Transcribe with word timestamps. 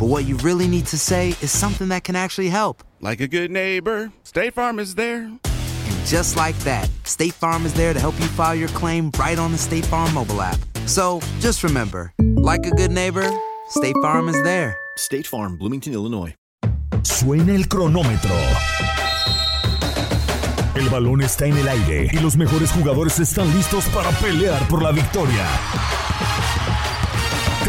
but 0.00 0.06
what 0.06 0.24
you 0.24 0.34
really 0.38 0.66
need 0.66 0.86
to 0.86 0.96
say 0.96 1.28
is 1.42 1.50
something 1.50 1.88
that 1.88 2.04
can 2.04 2.16
actually 2.16 2.48
help. 2.48 2.82
Like 3.02 3.20
a 3.20 3.28
good 3.28 3.50
neighbor, 3.50 4.10
State 4.24 4.54
Farm 4.54 4.78
is 4.78 4.94
there. 4.94 5.24
And 5.24 6.06
just 6.06 6.36
like 6.36 6.58
that, 6.60 6.88
State 7.04 7.34
Farm 7.34 7.66
is 7.66 7.74
there 7.74 7.92
to 7.92 8.00
help 8.00 8.18
you 8.18 8.24
file 8.28 8.54
your 8.54 8.70
claim 8.70 9.10
right 9.18 9.38
on 9.38 9.52
the 9.52 9.58
State 9.58 9.84
Farm 9.84 10.14
mobile 10.14 10.40
app. 10.40 10.58
So 10.86 11.20
just 11.40 11.62
remember, 11.62 12.14
like 12.18 12.64
a 12.64 12.70
good 12.70 12.90
neighbor, 12.90 13.30
State 13.68 13.94
Farm 14.00 14.30
is 14.30 14.42
there. 14.42 14.74
State 14.96 15.26
Farm, 15.26 15.58
Bloomington, 15.58 15.92
Illinois. 15.92 16.34
Suena 17.02 17.54
el 17.54 17.68
cronómetro. 17.68 18.34
El 20.76 20.88
balón 20.88 21.20
está 21.20 21.44
en 21.44 21.58
el 21.58 21.68
aire 21.68 22.08
y 22.10 22.20
los 22.20 22.38
mejores 22.38 22.70
jugadores 22.72 23.20
están 23.20 23.52
listos 23.54 23.84
para 23.88 24.10
pelear 24.12 24.66
por 24.68 24.82
la 24.82 24.92
victoria. 24.92 25.46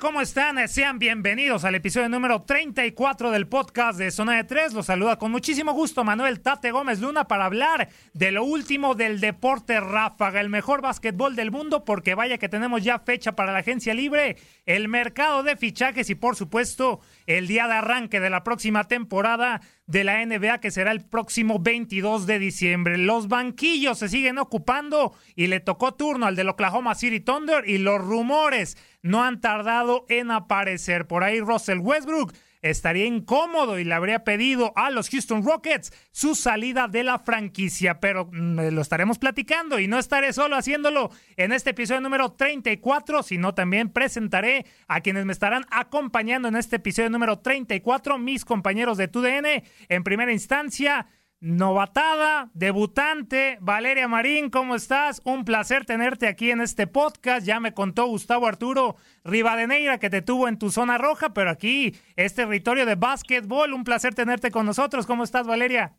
¿Cómo 0.00 0.22
están? 0.22 0.68
Sean 0.68 0.98
bienvenidos 0.98 1.64
al 1.64 1.74
episodio 1.74 2.08
número 2.08 2.42
34 2.42 3.30
del 3.30 3.46
podcast 3.46 3.98
de 3.98 4.10
Zona 4.10 4.36
de 4.36 4.44
Tres. 4.44 4.72
Los 4.72 4.86
saluda 4.86 5.18
con 5.18 5.30
muchísimo 5.30 5.72
gusto 5.72 6.02
Manuel 6.02 6.40
Tate 6.40 6.70
Gómez 6.70 7.00
Luna 7.00 7.28
para 7.28 7.44
hablar 7.44 7.90
de 8.14 8.32
lo 8.32 8.42
último 8.42 8.94
del 8.94 9.20
deporte 9.20 9.80
ráfaga, 9.80 10.40
el 10.40 10.48
mejor 10.48 10.80
básquetbol 10.80 11.36
del 11.36 11.50
mundo, 11.50 11.84
porque 11.84 12.14
vaya 12.14 12.38
que 12.38 12.48
tenemos 12.48 12.82
ya 12.82 13.00
fecha 13.00 13.32
para 13.32 13.52
la 13.52 13.58
agencia 13.58 13.92
libre, 13.92 14.38
el 14.64 14.88
mercado 14.88 15.42
de 15.42 15.56
fichajes 15.56 16.08
y 16.08 16.14
por 16.14 16.36
supuesto 16.36 17.00
el 17.26 17.46
día 17.46 17.66
de 17.66 17.74
arranque 17.74 18.20
de 18.20 18.30
la 18.30 18.44
próxima 18.44 18.84
temporada 18.84 19.60
de 19.86 20.04
la 20.04 20.24
NBA 20.24 20.58
que 20.58 20.70
será 20.70 20.92
el 20.92 21.04
próximo 21.04 21.58
22 21.60 22.26
de 22.26 22.38
diciembre. 22.38 22.98
Los 22.98 23.28
banquillos 23.28 23.98
se 23.98 24.08
siguen 24.08 24.38
ocupando 24.38 25.14
y 25.34 25.48
le 25.48 25.60
tocó 25.60 25.94
turno 25.94 26.26
al 26.26 26.36
del 26.36 26.48
Oklahoma 26.48 26.94
City 26.94 27.20
Thunder 27.20 27.68
y 27.68 27.78
los 27.78 28.00
rumores 28.00 28.76
no 29.02 29.22
han 29.22 29.40
tardado 29.40 30.06
en 30.08 30.30
aparecer. 30.30 31.06
Por 31.06 31.24
ahí 31.24 31.40
Russell 31.40 31.78
Westbrook 31.78 32.32
estaría 32.62 33.06
incómodo 33.06 33.78
y 33.78 33.84
le 33.84 33.94
habría 33.94 34.24
pedido 34.24 34.72
a 34.76 34.90
los 34.90 35.10
Houston 35.10 35.44
Rockets 35.44 35.92
su 36.12 36.34
salida 36.34 36.88
de 36.88 37.02
la 37.02 37.18
franquicia, 37.18 38.00
pero 38.00 38.28
mm, 38.32 38.68
lo 38.72 38.80
estaremos 38.80 39.18
platicando 39.18 39.78
y 39.78 39.88
no 39.88 39.98
estaré 39.98 40.32
solo 40.32 40.56
haciéndolo 40.56 41.10
en 41.36 41.52
este 41.52 41.70
episodio 41.70 42.00
número 42.00 42.32
34, 42.32 43.22
sino 43.22 43.54
también 43.54 43.90
presentaré 43.90 44.64
a 44.86 45.00
quienes 45.00 45.24
me 45.26 45.32
estarán 45.32 45.66
acompañando 45.70 46.48
en 46.48 46.56
este 46.56 46.76
episodio 46.76 47.10
número 47.10 47.40
34, 47.40 48.18
mis 48.18 48.44
compañeros 48.44 48.96
de 48.96 49.08
TUDN. 49.08 49.62
En 49.88 50.04
primera 50.04 50.32
instancia, 50.32 51.08
novatada, 51.42 52.50
debutante, 52.54 53.58
Valeria 53.60 54.06
Marín, 54.06 54.48
¿cómo 54.48 54.76
estás? 54.76 55.20
Un 55.24 55.44
placer 55.44 55.84
tenerte 55.84 56.28
aquí 56.28 56.52
en 56.52 56.60
este 56.60 56.86
podcast. 56.86 57.44
Ya 57.44 57.58
me 57.58 57.74
contó 57.74 58.06
Gustavo 58.06 58.46
Arturo 58.46 58.94
Rivadeneira 59.24 59.98
que 59.98 60.08
te 60.08 60.22
tuvo 60.22 60.46
en 60.46 60.56
tu 60.56 60.70
zona 60.70 60.98
roja, 60.98 61.34
pero 61.34 61.50
aquí 61.50 61.94
es 62.16 62.36
territorio 62.36 62.86
de 62.86 62.94
básquetbol. 62.94 63.72
Un 63.72 63.82
placer 63.82 64.14
tenerte 64.14 64.52
con 64.52 64.66
nosotros. 64.66 65.04
¿Cómo 65.04 65.24
estás, 65.24 65.48
Valeria? 65.48 65.92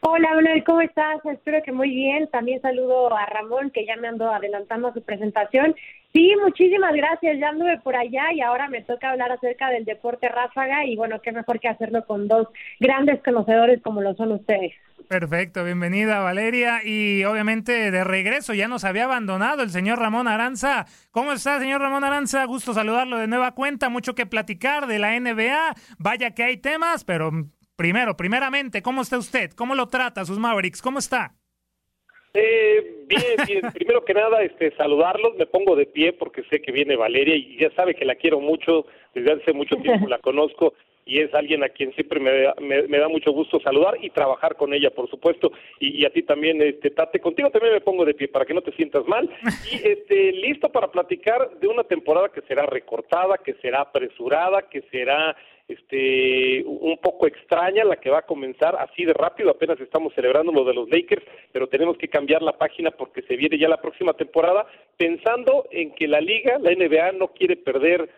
Hola, 0.00 0.34
Manuel, 0.34 0.64
¿cómo 0.64 0.80
estás? 0.80 1.24
Espero 1.26 1.62
que 1.62 1.70
muy 1.70 1.90
bien. 1.90 2.28
También 2.30 2.60
saludo 2.60 3.16
a 3.16 3.26
Ramón, 3.26 3.70
que 3.70 3.86
ya 3.86 3.96
me 3.96 4.08
ando 4.08 4.32
adelantando 4.32 4.92
su 4.92 5.02
presentación. 5.02 5.76
Sí, 6.12 6.34
muchísimas 6.42 6.92
gracias. 6.94 7.38
Ya 7.38 7.50
anduve 7.50 7.78
por 7.78 7.94
allá 7.94 8.32
y 8.32 8.40
ahora 8.40 8.68
me 8.68 8.82
toca 8.82 9.10
hablar 9.10 9.30
acerca 9.30 9.70
del 9.70 9.84
deporte 9.84 10.28
ráfaga 10.28 10.84
y 10.84 10.96
bueno, 10.96 11.20
qué 11.22 11.30
mejor 11.30 11.60
que 11.60 11.68
hacerlo 11.68 12.04
con 12.04 12.26
dos 12.26 12.48
grandes 12.80 13.22
conocedores 13.22 13.80
como 13.82 14.02
lo 14.02 14.14
son 14.14 14.32
ustedes. 14.32 14.72
Perfecto, 15.08 15.64
bienvenida 15.64 16.20
Valeria 16.20 16.84
y 16.84 17.24
obviamente 17.24 17.90
de 17.90 18.04
regreso 18.04 18.54
ya 18.54 18.68
nos 18.68 18.84
había 18.84 19.04
abandonado 19.04 19.62
el 19.62 19.70
señor 19.70 19.98
Ramón 19.98 20.28
Aranza. 20.28 20.86
¿Cómo 21.10 21.32
está, 21.32 21.58
señor 21.58 21.80
Ramón 21.80 22.04
Aranza? 22.04 22.44
Gusto 22.44 22.74
saludarlo 22.74 23.18
de 23.18 23.26
nueva 23.26 23.54
cuenta, 23.54 23.88
mucho 23.88 24.14
que 24.14 24.26
platicar 24.26 24.86
de 24.86 24.98
la 24.98 25.18
NBA. 25.18 25.74
Vaya 25.98 26.32
que 26.32 26.44
hay 26.44 26.56
temas, 26.58 27.04
pero 27.04 27.30
primero, 27.76 28.16
primeramente, 28.16 28.82
¿cómo 28.82 29.02
está 29.02 29.16
usted? 29.16 29.52
¿Cómo 29.52 29.74
lo 29.74 29.88
trata 29.88 30.24
sus 30.24 30.38
Mavericks? 30.38 30.82
¿Cómo 30.82 30.98
está? 30.98 31.39
Eh, 32.34 33.04
bien, 33.06 33.22
bien. 33.46 33.60
Primero 33.74 34.04
que 34.04 34.14
nada, 34.14 34.42
este, 34.42 34.70
saludarlos. 34.76 35.36
Me 35.36 35.46
pongo 35.46 35.74
de 35.76 35.86
pie 35.86 36.12
porque 36.12 36.42
sé 36.50 36.60
que 36.60 36.72
viene 36.72 36.96
Valeria 36.96 37.34
y 37.36 37.56
ya 37.58 37.70
sabe 37.72 37.94
que 37.94 38.04
la 38.04 38.14
quiero 38.14 38.40
mucho. 38.40 38.86
Desde 39.14 39.32
hace 39.32 39.52
mucho 39.52 39.76
tiempo 39.76 40.06
la 40.08 40.18
conozco 40.22 40.74
y 41.04 41.18
es 41.18 41.34
alguien 41.34 41.64
a 41.64 41.70
quien 41.70 41.92
siempre 41.94 42.20
me, 42.20 42.30
da- 42.42 42.54
me, 42.60 42.82
me 42.82 42.98
da 42.98 43.08
mucho 43.08 43.32
gusto 43.32 43.58
saludar 43.58 43.96
y 44.00 44.10
trabajar 44.10 44.54
con 44.54 44.72
ella, 44.72 44.90
por 44.90 45.10
supuesto. 45.10 45.50
Y, 45.80 46.00
y 46.00 46.04
a 46.04 46.10
ti 46.10 46.22
también, 46.22 46.62
este, 46.62 46.90
Tate. 46.90 47.18
Contigo 47.18 47.50
también 47.50 47.72
me 47.74 47.80
pongo 47.80 48.04
de 48.04 48.14
pie 48.14 48.28
para 48.28 48.44
que 48.44 48.54
no 48.54 48.62
te 48.62 48.70
sientas 48.72 49.04
mal. 49.06 49.28
Y 49.72 49.74
este, 49.88 50.30
listo 50.32 50.68
para 50.70 50.88
platicar 50.92 51.50
de 51.58 51.66
una 51.66 51.82
temporada 51.82 52.28
que 52.28 52.42
será 52.42 52.64
recortada, 52.66 53.38
que 53.38 53.54
será 53.54 53.80
apresurada, 53.80 54.68
que 54.68 54.82
será 54.92 55.36
este 55.90 56.64
un 56.66 56.98
poco 56.98 57.26
extraña 57.26 57.84
la 57.84 57.96
que 57.96 58.10
va 58.10 58.18
a 58.18 58.26
comenzar 58.26 58.76
así 58.76 59.04
de 59.04 59.12
rápido, 59.12 59.50
apenas 59.50 59.80
estamos 59.80 60.14
celebrando 60.14 60.52
lo 60.52 60.64
de 60.64 60.74
los 60.74 60.88
Lakers, 60.88 61.24
pero 61.52 61.68
tenemos 61.68 61.96
que 61.98 62.08
cambiar 62.08 62.42
la 62.42 62.56
página 62.56 62.90
porque 62.90 63.22
se 63.22 63.36
viene 63.36 63.58
ya 63.58 63.68
la 63.68 63.80
próxima 63.80 64.14
temporada, 64.14 64.66
pensando 64.96 65.66
en 65.70 65.92
que 65.94 66.06
la 66.06 66.20
liga, 66.20 66.58
la 66.58 66.70
NBA 66.72 67.12
no 67.12 67.28
quiere 67.28 67.56
perder 67.56 68.08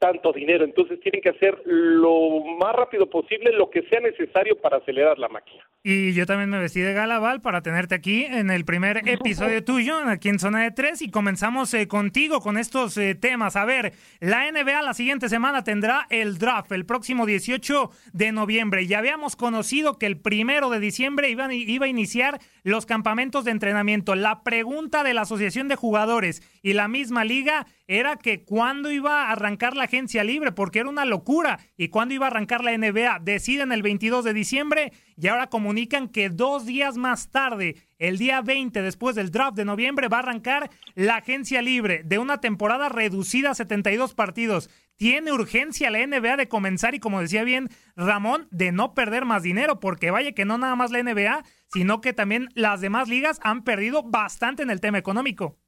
tanto 0.00 0.32
dinero. 0.32 0.64
Entonces 0.64 0.98
tienen 1.00 1.20
que 1.20 1.28
hacer 1.28 1.62
lo 1.64 2.42
más 2.58 2.74
rápido 2.74 3.08
posible 3.08 3.52
lo 3.52 3.70
que 3.70 3.82
sea 3.82 4.00
necesario 4.00 4.58
para 4.60 4.78
acelerar 4.78 5.18
la 5.18 5.28
máquina. 5.28 5.62
Y 5.82 6.12
yo 6.12 6.26
también 6.26 6.50
me 6.50 6.58
vestí 6.58 6.80
de 6.80 6.92
Galaval 6.92 7.40
para 7.40 7.62
tenerte 7.62 7.94
aquí 7.94 8.24
en 8.24 8.50
el 8.50 8.64
primer 8.64 9.02
episodio 9.08 9.62
tuyo, 9.64 9.96
aquí 10.06 10.28
en 10.28 10.38
Zona 10.38 10.62
de 10.62 10.70
Tres, 10.72 11.00
y 11.00 11.10
comenzamos 11.10 11.72
eh, 11.74 11.86
contigo 11.86 12.40
con 12.40 12.58
estos 12.58 12.96
eh, 12.96 13.14
temas. 13.14 13.56
A 13.56 13.64
ver, 13.64 13.92
la 14.20 14.50
NBA 14.50 14.82
la 14.82 14.94
siguiente 14.94 15.28
semana 15.28 15.64
tendrá 15.64 16.06
el 16.10 16.38
draft 16.38 16.72
el 16.72 16.86
próximo 16.86 17.26
18 17.26 17.90
de 18.12 18.32
noviembre. 18.32 18.86
Ya 18.86 18.98
habíamos 18.98 19.36
conocido 19.36 19.98
que 19.98 20.06
el 20.06 20.18
primero 20.18 20.70
de 20.70 20.80
diciembre 20.80 21.30
iba, 21.30 21.52
iba 21.52 21.86
a 21.86 21.88
iniciar 21.88 22.40
los 22.62 22.86
campamentos 22.86 23.44
de 23.44 23.50
entrenamiento. 23.50 24.14
La 24.14 24.42
pregunta 24.42 25.02
de 25.02 25.14
la 25.14 25.22
Asociación 25.22 25.68
de 25.68 25.76
Jugadores 25.76 26.42
y 26.62 26.72
la 26.72 26.88
misma 26.88 27.24
liga 27.24 27.66
era 27.90 28.14
que 28.14 28.44
cuándo 28.44 28.92
iba 28.92 29.24
a 29.24 29.32
arrancar 29.32 29.76
la 29.76 29.82
agencia 29.82 30.22
libre, 30.22 30.52
porque 30.52 30.78
era 30.78 30.88
una 30.88 31.04
locura, 31.04 31.58
y 31.76 31.88
cuándo 31.88 32.14
iba 32.14 32.26
a 32.26 32.30
arrancar 32.30 32.62
la 32.62 32.70
NBA. 32.78 33.18
Deciden 33.18 33.72
el 33.72 33.82
22 33.82 34.24
de 34.24 34.32
diciembre 34.32 34.92
y 35.16 35.26
ahora 35.26 35.48
comunican 35.48 36.06
que 36.06 36.30
dos 36.30 36.66
días 36.66 36.96
más 36.96 37.32
tarde, 37.32 37.74
el 37.98 38.16
día 38.16 38.42
20 38.42 38.80
después 38.80 39.16
del 39.16 39.32
draft 39.32 39.56
de 39.56 39.64
noviembre, 39.64 40.06
va 40.06 40.18
a 40.18 40.20
arrancar 40.20 40.70
la 40.94 41.16
agencia 41.16 41.62
libre 41.62 42.02
de 42.04 42.18
una 42.18 42.38
temporada 42.40 42.88
reducida 42.88 43.50
a 43.50 43.54
72 43.56 44.14
partidos. 44.14 44.70
Tiene 44.94 45.32
urgencia 45.32 45.90
la 45.90 46.06
NBA 46.06 46.36
de 46.36 46.46
comenzar 46.46 46.94
y 46.94 47.00
como 47.00 47.20
decía 47.20 47.42
bien 47.42 47.70
Ramón, 47.96 48.46
de 48.52 48.70
no 48.70 48.94
perder 48.94 49.24
más 49.24 49.42
dinero, 49.42 49.80
porque 49.80 50.12
vaya 50.12 50.30
que 50.30 50.44
no 50.44 50.58
nada 50.58 50.76
más 50.76 50.92
la 50.92 51.02
NBA, 51.02 51.42
sino 51.66 52.00
que 52.00 52.12
también 52.12 52.50
las 52.54 52.80
demás 52.80 53.08
ligas 53.08 53.40
han 53.42 53.64
perdido 53.64 54.04
bastante 54.04 54.62
en 54.62 54.70
el 54.70 54.80
tema 54.80 54.98
económico. 54.98 55.58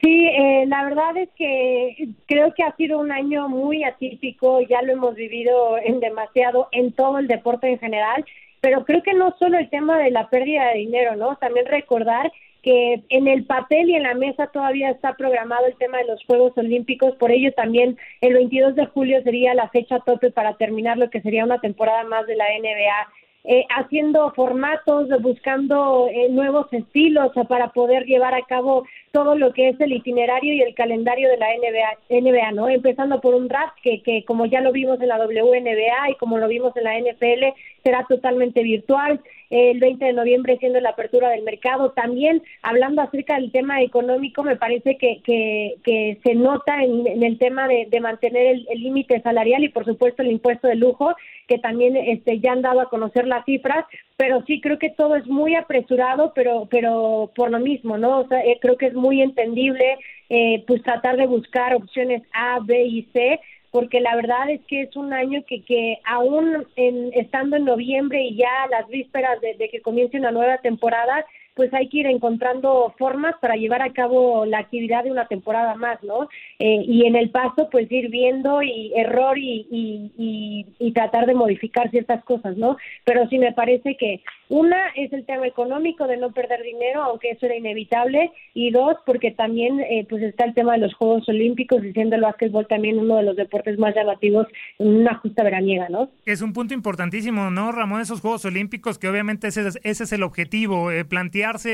Sí, 0.00 0.26
eh, 0.28 0.64
la 0.68 0.84
verdad 0.84 1.16
es 1.16 1.28
que 1.36 2.08
creo 2.26 2.54
que 2.54 2.62
ha 2.62 2.76
sido 2.76 3.00
un 3.00 3.10
año 3.10 3.48
muy 3.48 3.82
atípico, 3.82 4.60
ya 4.60 4.80
lo 4.82 4.92
hemos 4.92 5.16
vivido 5.16 5.76
en 5.78 5.98
demasiado 5.98 6.68
en 6.70 6.92
todo 6.92 7.18
el 7.18 7.26
deporte 7.26 7.68
en 7.68 7.80
general, 7.80 8.24
pero 8.60 8.84
creo 8.84 9.02
que 9.02 9.14
no 9.14 9.34
solo 9.38 9.58
el 9.58 9.68
tema 9.70 9.98
de 9.98 10.12
la 10.12 10.28
pérdida 10.30 10.68
de 10.68 10.78
dinero, 10.78 11.16
¿no? 11.16 11.36
También 11.36 11.66
recordar 11.66 12.30
que 12.62 13.02
en 13.08 13.26
el 13.26 13.44
papel 13.44 13.90
y 13.90 13.96
en 13.96 14.04
la 14.04 14.14
mesa 14.14 14.48
todavía 14.48 14.90
está 14.90 15.14
programado 15.14 15.66
el 15.66 15.76
tema 15.76 15.98
de 15.98 16.06
los 16.06 16.24
Juegos 16.26 16.56
Olímpicos, 16.56 17.16
por 17.16 17.32
ello 17.32 17.52
también 17.52 17.96
el 18.20 18.34
22 18.34 18.76
de 18.76 18.86
julio 18.86 19.22
sería 19.22 19.54
la 19.54 19.68
fecha 19.68 19.98
tope 20.00 20.30
para 20.30 20.56
terminar 20.56 20.96
lo 20.96 21.10
que 21.10 21.22
sería 21.22 21.44
una 21.44 21.60
temporada 21.60 22.04
más 22.04 22.26
de 22.26 22.36
la 22.36 22.44
NBA 22.44 23.08
eh, 23.44 23.64
haciendo 23.70 24.32
formatos, 24.32 25.08
buscando 25.20 26.08
eh, 26.10 26.28
nuevos 26.30 26.66
estilos 26.72 27.32
para 27.48 27.68
poder 27.72 28.04
llevar 28.04 28.34
a 28.34 28.42
cabo 28.42 28.84
todo 29.12 29.36
lo 29.36 29.52
que 29.52 29.68
es 29.70 29.80
el 29.80 29.92
itinerario 29.92 30.52
y 30.52 30.60
el 30.60 30.74
calendario 30.74 31.28
de 31.30 31.38
la 31.38 31.46
NBA, 31.46 32.20
NBA 32.20 32.52
¿no? 32.52 32.68
Empezando 32.68 33.20
por 33.20 33.34
un 33.34 33.48
draft 33.48 33.76
que, 33.82 34.02
que 34.02 34.24
como 34.24 34.46
ya 34.46 34.60
lo 34.60 34.72
vimos 34.72 35.00
en 35.00 35.08
la 35.08 35.18
WNBA 35.18 36.10
y 36.10 36.14
como 36.16 36.38
lo 36.38 36.48
vimos 36.48 36.76
en 36.76 36.84
la 36.84 36.98
NFL, 36.98 37.56
será 37.82 38.04
totalmente 38.08 38.62
virtual. 38.62 39.20
El 39.50 39.80
20 39.80 40.04
de 40.04 40.12
noviembre 40.12 40.58
siendo 40.58 40.80
la 40.80 40.90
apertura 40.90 41.30
del 41.30 41.42
mercado. 41.42 41.92
También 41.92 42.42
hablando 42.62 43.02
acerca 43.02 43.36
del 43.36 43.50
tema 43.52 43.82
económico, 43.82 44.42
me 44.42 44.56
parece 44.56 44.96
que, 44.98 45.20
que, 45.24 46.18
se 46.22 46.34
nota 46.34 46.82
en, 46.82 47.22
el 47.22 47.38
tema 47.38 47.66
de, 47.68 47.88
mantener 48.00 48.56
el 48.68 48.82
límite 48.82 49.20
salarial 49.22 49.64
y 49.64 49.68
por 49.68 49.84
supuesto 49.84 50.22
el 50.22 50.30
impuesto 50.30 50.68
de 50.68 50.76
lujo, 50.76 51.14
que 51.46 51.58
también 51.58 51.96
este, 51.96 52.40
ya 52.40 52.52
han 52.52 52.62
dado 52.62 52.80
a 52.80 52.90
conocer 52.90 53.26
las 53.26 53.44
cifras, 53.44 53.84
pero 54.16 54.44
sí 54.46 54.60
creo 54.60 54.78
que 54.78 54.90
todo 54.90 55.16
es 55.16 55.26
muy 55.26 55.54
apresurado, 55.54 56.32
pero, 56.34 56.68
pero 56.70 57.30
por 57.34 57.50
lo 57.50 57.58
mismo, 57.58 57.96
¿no? 57.96 58.20
O 58.20 58.28
sea, 58.28 58.40
eh, 58.40 58.58
creo 58.60 58.76
que 58.76 58.86
es 58.86 58.94
muy 58.94 59.22
entendible 59.22 59.98
eh, 60.28 60.62
pues 60.66 60.82
tratar 60.82 61.16
de 61.16 61.26
buscar 61.26 61.74
opciones 61.74 62.22
A, 62.32 62.58
B 62.60 62.84
y 62.84 63.02
C 63.12 63.40
porque 63.70 64.00
la 64.00 64.16
verdad 64.16 64.50
es 64.50 64.60
que 64.66 64.82
es 64.82 64.96
un 64.96 65.12
año 65.12 65.42
que, 65.46 65.62
que 65.62 65.98
aún 66.04 66.66
en, 66.76 67.10
estando 67.14 67.56
en 67.56 67.64
noviembre 67.64 68.22
y 68.22 68.36
ya 68.36 68.66
las 68.70 68.88
vísperas 68.88 69.40
de, 69.40 69.68
que 69.68 69.82
comience 69.82 70.16
una 70.16 70.30
nueva 70.30 70.58
temporada, 70.58 71.24
pues 71.58 71.74
hay 71.74 71.88
que 71.88 71.98
ir 71.98 72.06
encontrando 72.06 72.94
formas 72.96 73.34
para 73.40 73.56
llevar 73.56 73.82
a 73.82 73.92
cabo 73.92 74.46
la 74.46 74.60
actividad 74.60 75.02
de 75.02 75.10
una 75.10 75.26
temporada 75.26 75.74
más, 75.74 76.00
¿no? 76.04 76.28
Eh, 76.60 76.84
y 76.86 77.04
en 77.04 77.16
el 77.16 77.30
paso, 77.30 77.68
pues 77.68 77.90
ir 77.90 78.10
viendo 78.10 78.62
y 78.62 78.92
error 78.94 79.36
y, 79.36 79.66
y, 79.68 80.66
y, 80.78 80.92
tratar 80.92 81.26
de 81.26 81.34
modificar 81.34 81.90
ciertas 81.90 82.22
cosas, 82.24 82.56
¿no? 82.56 82.76
Pero 83.04 83.26
sí 83.28 83.38
me 83.38 83.52
parece 83.52 83.96
que 83.96 84.20
una 84.48 84.88
es 84.94 85.12
el 85.12 85.26
tema 85.26 85.48
económico 85.48 86.06
de 86.06 86.16
no 86.16 86.30
perder 86.30 86.62
dinero, 86.62 87.02
aunque 87.02 87.30
eso 87.30 87.46
era 87.46 87.56
inevitable, 87.56 88.30
y 88.54 88.70
dos, 88.70 88.96
porque 89.04 89.32
también 89.32 89.80
eh, 89.80 90.06
pues 90.08 90.22
está 90.22 90.44
el 90.44 90.54
tema 90.54 90.74
de 90.74 90.78
los 90.78 90.94
Juegos 90.94 91.28
Olímpicos 91.28 91.84
y 91.84 91.92
siendo 91.92 92.14
el 92.14 92.22
básquetbol 92.22 92.68
también 92.68 92.98
uno 92.98 93.16
de 93.16 93.24
los 93.24 93.36
deportes 93.36 93.78
más 93.78 93.96
llamativos 93.96 94.46
en 94.78 94.88
una 94.88 95.16
justa 95.16 95.42
veraniega, 95.42 95.88
¿no? 95.88 96.08
Es 96.24 96.40
un 96.40 96.52
punto 96.52 96.72
importantísimo, 96.72 97.50
¿no, 97.50 97.72
Ramón? 97.72 98.00
Esos 98.00 98.20
Juegos 98.20 98.44
Olímpicos, 98.44 98.98
que 98.98 99.08
obviamente 99.08 99.48
ese 99.48 99.66
es, 99.66 99.78
ese 99.82 100.04
es 100.04 100.12
el 100.12 100.22
objetivo, 100.22 100.90
eh, 100.90 101.04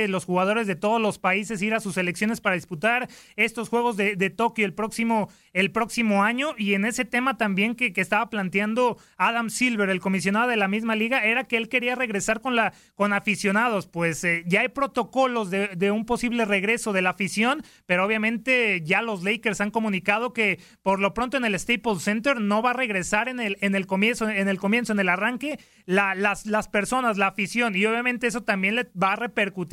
los 0.08 0.24
jugadores 0.24 0.66
de 0.66 0.76
todos 0.76 1.00
los 1.00 1.18
países, 1.18 1.62
ir 1.62 1.74
a 1.74 1.80
sus 1.80 1.94
selecciones 1.94 2.40
para 2.40 2.54
disputar 2.54 3.08
estos 3.36 3.68
Juegos 3.68 3.96
de, 3.96 4.16
de 4.16 4.30
Tokio 4.30 4.64
el 4.64 4.74
próximo, 4.74 5.28
el 5.52 5.70
próximo 5.70 6.22
año, 6.22 6.54
y 6.56 6.74
en 6.74 6.84
ese 6.84 7.04
tema 7.04 7.36
también 7.36 7.74
que, 7.74 7.92
estaba 7.94 8.28
planteando 8.28 8.98
Adam 9.16 9.48
Silver, 9.48 9.88
el 9.88 10.00
comisionado 10.00 10.48
de 10.48 10.56
la 10.56 10.68
misma 10.68 10.94
liga, 10.94 11.24
era 11.24 11.44
que 11.44 11.56
él 11.56 11.68
quería 11.68 11.94
regresar 11.94 12.40
con 12.40 12.54
la 12.54 12.74
con 12.94 13.12
aficionados, 13.12 13.86
pues 13.86 14.22
eh, 14.24 14.44
ya 14.46 14.60
hay 14.60 14.68
protocolos 14.68 15.50
de, 15.50 15.90
un 15.90 16.06
posible 16.06 16.44
regreso 16.44 16.92
de 16.92 17.02
la 17.02 17.10
afición, 17.10 17.62
pero 17.86 18.04
obviamente 18.04 18.82
ya 18.84 19.02
los 19.02 19.22
Lakers 19.22 19.60
han 19.60 19.70
comunicado 19.70 20.32
que 20.32 20.58
por 20.82 21.00
lo 21.00 21.14
pronto 21.14 21.36
en 21.36 21.44
el 21.44 21.58
Staples 21.58 22.02
Center 22.02 22.40
no 22.40 22.62
va 22.62 22.70
a 22.70 22.74
regresar 22.74 23.28
en 23.28 23.40
el, 23.40 23.56
en 23.60 23.74
el 23.74 23.86
comienzo, 23.86 24.28
en 24.28 24.48
el 24.48 24.58
comienzo, 24.58 24.92
en 24.92 25.00
el 25.00 25.08
arranque, 25.08 25.58
las, 25.86 26.46
las 26.46 26.68
personas, 26.68 27.16
la 27.16 27.28
afición, 27.28 27.74
y 27.76 27.84
obviamente 27.86 28.26
eso 28.26 28.42
también 28.42 28.74
le 28.74 28.88
va 29.00 29.12
a 29.12 29.16
repercutir 29.16 29.63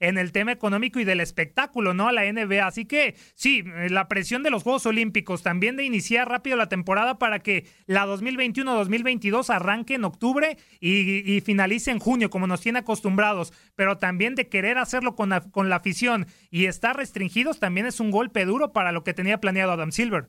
en 0.00 0.18
el 0.18 0.32
tema 0.32 0.52
económico 0.52 1.00
y 1.00 1.04
del 1.04 1.20
espectáculo, 1.20 1.94
¿no? 1.94 2.08
A 2.08 2.12
la 2.12 2.30
NBA. 2.30 2.66
Así 2.66 2.86
que 2.86 3.14
sí, 3.34 3.62
eh, 3.66 3.88
la 3.90 4.08
presión 4.08 4.42
de 4.42 4.50
los 4.50 4.62
Juegos 4.62 4.86
Olímpicos, 4.86 5.42
también 5.42 5.76
de 5.76 5.84
iniciar 5.84 6.28
rápido 6.28 6.56
la 6.56 6.68
temporada 6.68 7.18
para 7.18 7.40
que 7.40 7.64
la 7.86 8.06
2021-2022 8.06 9.54
arranque 9.54 9.94
en 9.94 10.04
octubre 10.04 10.56
y, 10.80 11.40
finalice 11.42 11.90
en 11.90 11.98
junio 11.98 12.30
como 12.30 12.46
nos 12.46 12.60
tiene 12.60 12.80
acostumbrados, 12.80 13.52
pero 13.76 13.98
también 13.98 14.34
de 14.34 14.48
querer 14.48 14.78
hacerlo 14.78 15.14
con 15.14 15.28
la, 15.28 15.40
con 15.40 15.68
la 15.68 15.76
afición 15.76 16.26
y 16.50 16.66
estar 16.66 16.96
restringidos 16.96 17.60
también 17.60 17.86
es 17.86 18.00
un 18.00 18.10
golpe 18.10 18.44
duro 18.44 18.72
para 18.72 18.92
lo 18.92 19.04
que 19.04 19.14
tenía 19.14 19.38
planeado 19.38 19.72
Adam 19.72 19.92
Silver. 19.92 20.28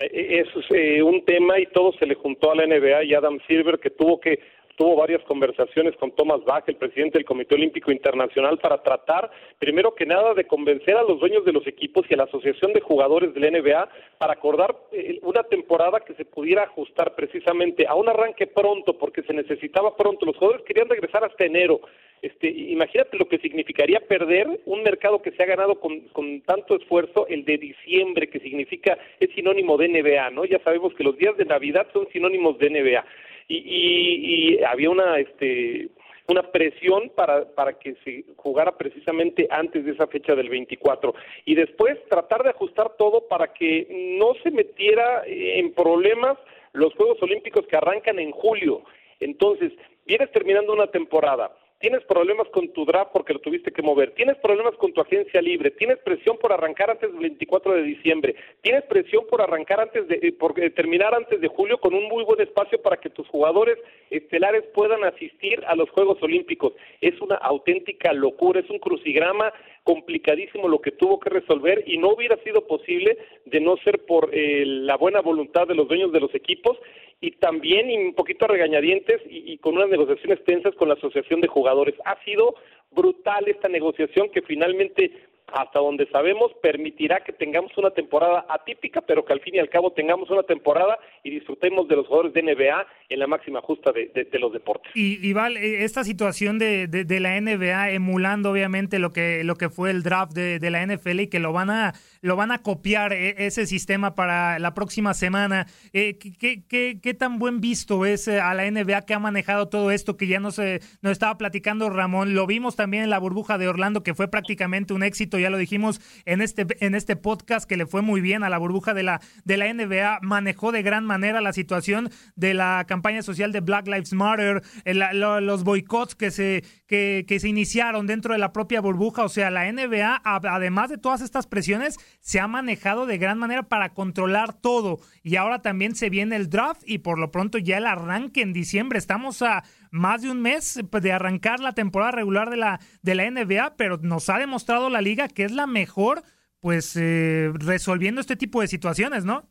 Eh, 0.00 0.10
eh, 0.12 0.44
es 0.44 1.02
un 1.02 1.24
tema 1.24 1.58
y 1.58 1.66
todo 1.66 1.92
se 1.98 2.06
le 2.06 2.14
juntó 2.14 2.52
a 2.52 2.56
la 2.56 2.66
NBA 2.66 3.04
y 3.04 3.14
Adam 3.14 3.38
Silver 3.46 3.78
que 3.78 3.90
tuvo 3.90 4.20
que 4.20 4.38
tuvo 4.78 4.94
varias 4.94 5.22
conversaciones 5.24 5.96
con 5.96 6.12
Thomas 6.12 6.42
Bach, 6.44 6.62
el 6.68 6.76
presidente 6.76 7.18
del 7.18 7.26
Comité 7.26 7.56
Olímpico 7.56 7.90
Internacional, 7.90 8.58
para 8.58 8.80
tratar, 8.80 9.28
primero 9.58 9.92
que 9.94 10.06
nada, 10.06 10.34
de 10.34 10.46
convencer 10.46 10.96
a 10.96 11.02
los 11.02 11.18
dueños 11.18 11.44
de 11.44 11.52
los 11.52 11.66
equipos 11.66 12.06
y 12.08 12.14
a 12.14 12.18
la 12.18 12.24
Asociación 12.24 12.72
de 12.72 12.80
Jugadores 12.80 13.34
del 13.34 13.52
NBA 13.52 13.88
para 14.18 14.34
acordar 14.34 14.76
eh, 14.92 15.18
una 15.22 15.42
temporada 15.42 16.00
que 16.00 16.14
se 16.14 16.24
pudiera 16.24 16.62
ajustar 16.62 17.16
precisamente 17.16 17.86
a 17.88 17.96
un 17.96 18.08
arranque 18.08 18.46
pronto, 18.46 18.96
porque 18.96 19.22
se 19.22 19.34
necesitaba 19.34 19.96
pronto. 19.96 20.24
Los 20.24 20.36
jugadores 20.36 20.64
querían 20.64 20.88
regresar 20.88 21.24
hasta 21.24 21.44
enero. 21.44 21.80
Este, 22.22 22.48
imagínate 22.48 23.18
lo 23.18 23.28
que 23.28 23.38
significaría 23.38 24.00
perder 24.00 24.60
un 24.64 24.82
mercado 24.84 25.20
que 25.22 25.32
se 25.32 25.42
ha 25.42 25.46
ganado 25.46 25.80
con, 25.80 26.00
con 26.12 26.40
tanto 26.42 26.76
esfuerzo, 26.76 27.26
el 27.26 27.44
de 27.44 27.58
diciembre, 27.58 28.28
que 28.28 28.38
significa, 28.38 28.96
es 29.18 29.30
sinónimo 29.34 29.76
de 29.76 29.88
NBA, 29.88 30.30
¿no? 30.30 30.44
Ya 30.44 30.60
sabemos 30.60 30.94
que 30.94 31.04
los 31.04 31.16
días 31.16 31.36
de 31.36 31.44
Navidad 31.44 31.88
son 31.92 32.08
sinónimos 32.12 32.58
de 32.58 32.70
NBA 32.70 33.04
y, 33.48 34.56
y, 34.56 34.64
había 34.64 34.90
una 34.90 35.18
este 35.18 35.88
una 36.28 36.42
presión 36.42 37.10
para, 37.14 37.46
para 37.54 37.78
que 37.78 37.94
se 38.04 38.22
jugara 38.36 38.76
precisamente 38.76 39.48
antes 39.50 39.82
de 39.86 39.92
esa 39.92 40.06
fecha 40.08 40.34
del 40.34 40.50
24 40.50 41.14
y 41.46 41.54
después 41.54 41.96
tratar 42.10 42.42
de 42.42 42.50
ajustar 42.50 42.96
todo 42.98 43.26
para 43.28 43.54
que 43.54 44.16
no 44.18 44.34
se 44.42 44.50
metiera 44.50 45.22
en 45.26 45.72
problemas 45.72 46.36
los 46.74 46.94
Juegos 46.94 47.22
Olímpicos 47.22 47.66
que 47.66 47.76
arrancan 47.76 48.18
en 48.18 48.30
julio. 48.30 48.82
Entonces, 49.20 49.72
vienes 50.04 50.30
terminando 50.32 50.72
una 50.74 50.88
temporada, 50.88 51.50
tienes 51.78 52.02
problemas 52.04 52.48
con 52.48 52.68
tu 52.72 52.84
draft 52.84 53.12
porque 53.12 53.32
lo 53.32 53.40
tuviste 53.40 53.70
que 53.70 53.82
mover, 53.82 54.12
tienes 54.14 54.36
problemas 54.38 54.74
con 54.76 54.92
tu 54.92 55.00
agencia 55.00 55.40
libre, 55.40 55.70
tienes 55.70 55.98
presión 55.98 56.36
por 56.38 56.52
arrancar 56.52 56.90
antes 56.90 57.10
del 57.12 57.20
24 57.20 57.74
de 57.74 57.82
diciembre, 57.82 58.34
tienes 58.62 58.84
presión 58.84 59.24
por 59.28 59.40
arrancar 59.40 59.80
antes 59.80 60.08
de, 60.08 60.16
eh, 60.16 60.32
por 60.32 60.58
eh, 60.58 60.70
terminar 60.70 61.14
antes 61.14 61.40
de 61.40 61.48
julio 61.48 61.78
con 61.78 61.94
un 61.94 62.08
muy 62.08 62.24
buen 62.24 62.40
espacio 62.40 62.80
para 62.82 62.96
que 62.96 63.10
tus 63.10 63.28
jugadores 63.28 63.78
estelares 64.10 64.64
puedan 64.74 65.04
asistir 65.04 65.64
a 65.66 65.76
los 65.76 65.88
Juegos 65.90 66.22
Olímpicos. 66.22 66.72
Es 67.00 67.20
una 67.20 67.36
auténtica 67.36 68.12
locura, 68.12 68.60
es 68.60 68.70
un 68.70 68.78
crucigrama 68.78 69.52
complicadísimo 69.84 70.68
lo 70.68 70.80
que 70.80 70.92
tuvo 70.92 71.18
que 71.18 71.30
resolver 71.30 71.84
y 71.86 71.98
no 71.98 72.10
hubiera 72.10 72.36
sido 72.42 72.66
posible 72.66 73.16
de 73.46 73.60
no 73.60 73.76
ser 73.78 74.04
por 74.06 74.30
eh, 74.32 74.64
la 74.66 74.96
buena 74.96 75.20
voluntad 75.20 75.66
de 75.66 75.74
los 75.74 75.88
dueños 75.88 76.12
de 76.12 76.20
los 76.20 76.34
equipos 76.34 76.78
y 77.20 77.32
también 77.32 77.90
un 78.06 78.14
poquito 78.14 78.46
regañadientes 78.46 79.20
y, 79.28 79.52
y, 79.52 79.58
con 79.58 79.76
unas 79.76 79.88
negociaciones 79.88 80.44
tensas 80.44 80.74
con 80.76 80.88
la 80.88 80.94
Asociación 80.94 81.40
de 81.40 81.48
Jugadores. 81.48 81.94
Ha 82.04 82.22
sido 82.24 82.54
brutal 82.90 83.48
esta 83.48 83.68
negociación 83.68 84.30
que 84.30 84.42
finalmente 84.42 85.10
hasta 85.52 85.78
donde 85.78 86.06
sabemos, 86.10 86.52
permitirá 86.62 87.20
que 87.20 87.32
tengamos 87.32 87.76
una 87.76 87.90
temporada 87.90 88.46
atípica, 88.48 89.00
pero 89.00 89.24
que 89.24 89.32
al 89.32 89.40
fin 89.40 89.54
y 89.54 89.58
al 89.58 89.68
cabo 89.68 89.92
tengamos 89.92 90.30
una 90.30 90.42
temporada 90.42 90.98
y 91.22 91.30
disfrutemos 91.30 91.88
de 91.88 91.96
los 91.96 92.06
jugadores 92.06 92.34
de 92.34 92.42
NBA 92.42 92.86
en 93.08 93.18
la 93.18 93.26
máxima 93.26 93.60
justa 93.60 93.92
de, 93.92 94.28
los 94.38 94.52
deportes. 94.52 94.92
Y, 94.94 95.26
y 95.26 95.32
Val, 95.32 95.56
esta 95.56 96.04
situación 96.04 96.58
de, 96.58 96.86
de, 96.86 97.20
la 97.20 97.40
NBA 97.40 97.90
emulando 97.90 98.52
obviamente 98.52 98.98
lo 98.98 99.10
que, 99.10 99.42
lo 99.42 99.56
que 99.56 99.68
fue 99.68 99.90
el 99.90 100.02
draft 100.02 100.32
de, 100.32 100.70
la 100.70 100.86
NFL 100.86 101.20
y 101.20 101.26
que 101.28 101.40
lo 101.40 101.52
van 101.52 101.70
a, 101.70 101.94
lo 102.20 102.36
van 102.36 102.52
a 102.52 102.62
copiar 102.62 103.12
e, 103.12 103.46
ese 103.46 103.66
sistema 103.66 104.14
para 104.14 104.58
la 104.58 104.74
próxima 104.74 105.14
semana. 105.14 105.66
Eh, 105.92 106.18
¿qué, 106.18 106.62
qué, 106.68 107.00
qué, 107.00 107.14
tan 107.14 107.38
buen 107.38 107.60
visto 107.60 108.04
es 108.04 108.28
eh, 108.28 108.40
a 108.40 108.54
la 108.54 108.70
NBA 108.70 109.06
que 109.06 109.14
ha 109.14 109.18
manejado 109.18 109.68
todo 109.68 109.90
esto 109.90 110.16
que 110.16 110.26
ya 110.26 110.40
nos, 110.40 110.58
nos 110.58 111.12
estaba 111.12 111.38
platicando 111.38 111.88
Ramón? 111.90 112.34
Lo 112.34 112.46
vimos 112.46 112.76
también 112.76 113.04
en 113.04 113.10
la 113.10 113.18
burbuja 113.18 113.58
de 113.58 113.68
Orlando 113.68 114.02
que 114.02 114.14
fue 114.14 114.28
prácticamente 114.28 114.92
un 114.92 115.02
éxito, 115.02 115.37
ya 115.38 115.50
lo 115.50 115.58
dijimos 115.58 116.00
en 116.24 116.40
este, 116.40 116.66
en 116.84 116.94
este 116.94 117.16
podcast 117.16 117.68
que 117.68 117.76
le 117.76 117.86
fue 117.86 118.02
muy 118.02 118.20
bien 118.20 118.44
a 118.44 118.48
la 118.48 118.58
burbuja 118.58 118.94
de 118.94 119.02
la, 119.02 119.20
de 119.44 119.56
la 119.56 119.72
NBA, 119.72 120.20
manejó 120.22 120.72
de 120.72 120.82
gran 120.82 121.04
manera 121.04 121.40
la 121.40 121.52
situación 121.52 122.10
de 122.36 122.54
la 122.54 122.84
campaña 122.86 123.22
social 123.22 123.52
de 123.52 123.60
Black 123.60 123.86
Lives 123.86 124.12
Matter, 124.12 124.62
los 124.84 125.64
boicots 125.64 126.14
que 126.14 126.30
se, 126.30 126.64
que 126.86 127.38
se 127.40 127.48
iniciaron 127.48 128.06
dentro 128.06 128.32
de 128.32 128.38
la 128.38 128.52
propia 128.52 128.80
burbuja. 128.80 129.24
O 129.24 129.28
sea, 129.28 129.50
la 129.50 129.70
NBA, 129.70 130.22
además 130.24 130.90
de 130.90 130.98
todas 130.98 131.20
estas 131.20 131.46
presiones, 131.46 131.96
se 132.20 132.40
ha 132.40 132.48
manejado 132.48 133.06
de 133.06 133.18
gran 133.18 133.38
manera 133.38 133.64
para 133.64 133.90
controlar 133.90 134.52
todo. 134.52 135.00
Y 135.28 135.36
ahora 135.36 135.60
también 135.60 135.94
se 135.94 136.08
viene 136.08 136.36
el 136.36 136.48
draft 136.48 136.80
y 136.86 137.00
por 137.00 137.18
lo 137.18 137.30
pronto 137.30 137.58
ya 137.58 137.76
el 137.76 137.86
arranque 137.86 138.40
en 138.40 138.54
diciembre. 138.54 138.98
Estamos 138.98 139.42
a 139.42 139.62
más 139.90 140.22
de 140.22 140.30
un 140.30 140.40
mes 140.40 140.82
pues, 140.90 141.02
de 141.02 141.12
arrancar 141.12 141.60
la 141.60 141.72
temporada 141.72 142.12
regular 142.12 142.48
de 142.48 142.56
la, 142.56 142.78
de 143.02 143.14
la 143.14 143.30
NBA, 143.30 143.76
pero 143.76 143.98
nos 143.98 144.30
ha 144.30 144.38
demostrado 144.38 144.88
la 144.88 145.02
liga 145.02 145.28
que 145.28 145.44
es 145.44 145.52
la 145.52 145.66
mejor, 145.66 146.22
pues 146.60 146.96
eh, 146.96 147.50
resolviendo 147.52 148.22
este 148.22 148.36
tipo 148.36 148.62
de 148.62 148.68
situaciones, 148.68 149.26
¿no? 149.26 149.42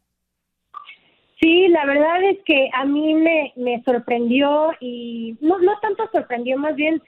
Sí, 1.39 1.67
la 1.67 1.85
verdad 1.85 2.23
es 2.23 2.39
que 2.43 2.71
a 2.73 2.83
mí 2.83 3.13
me, 3.13 3.53
me 3.55 3.83
sorprendió 3.83 4.71
y 4.79 5.37
no, 5.41 5.59
no 5.59 5.79
tanto 5.79 6.09
sorprendió, 6.11 6.57
más 6.57 6.75
bien 6.75 7.03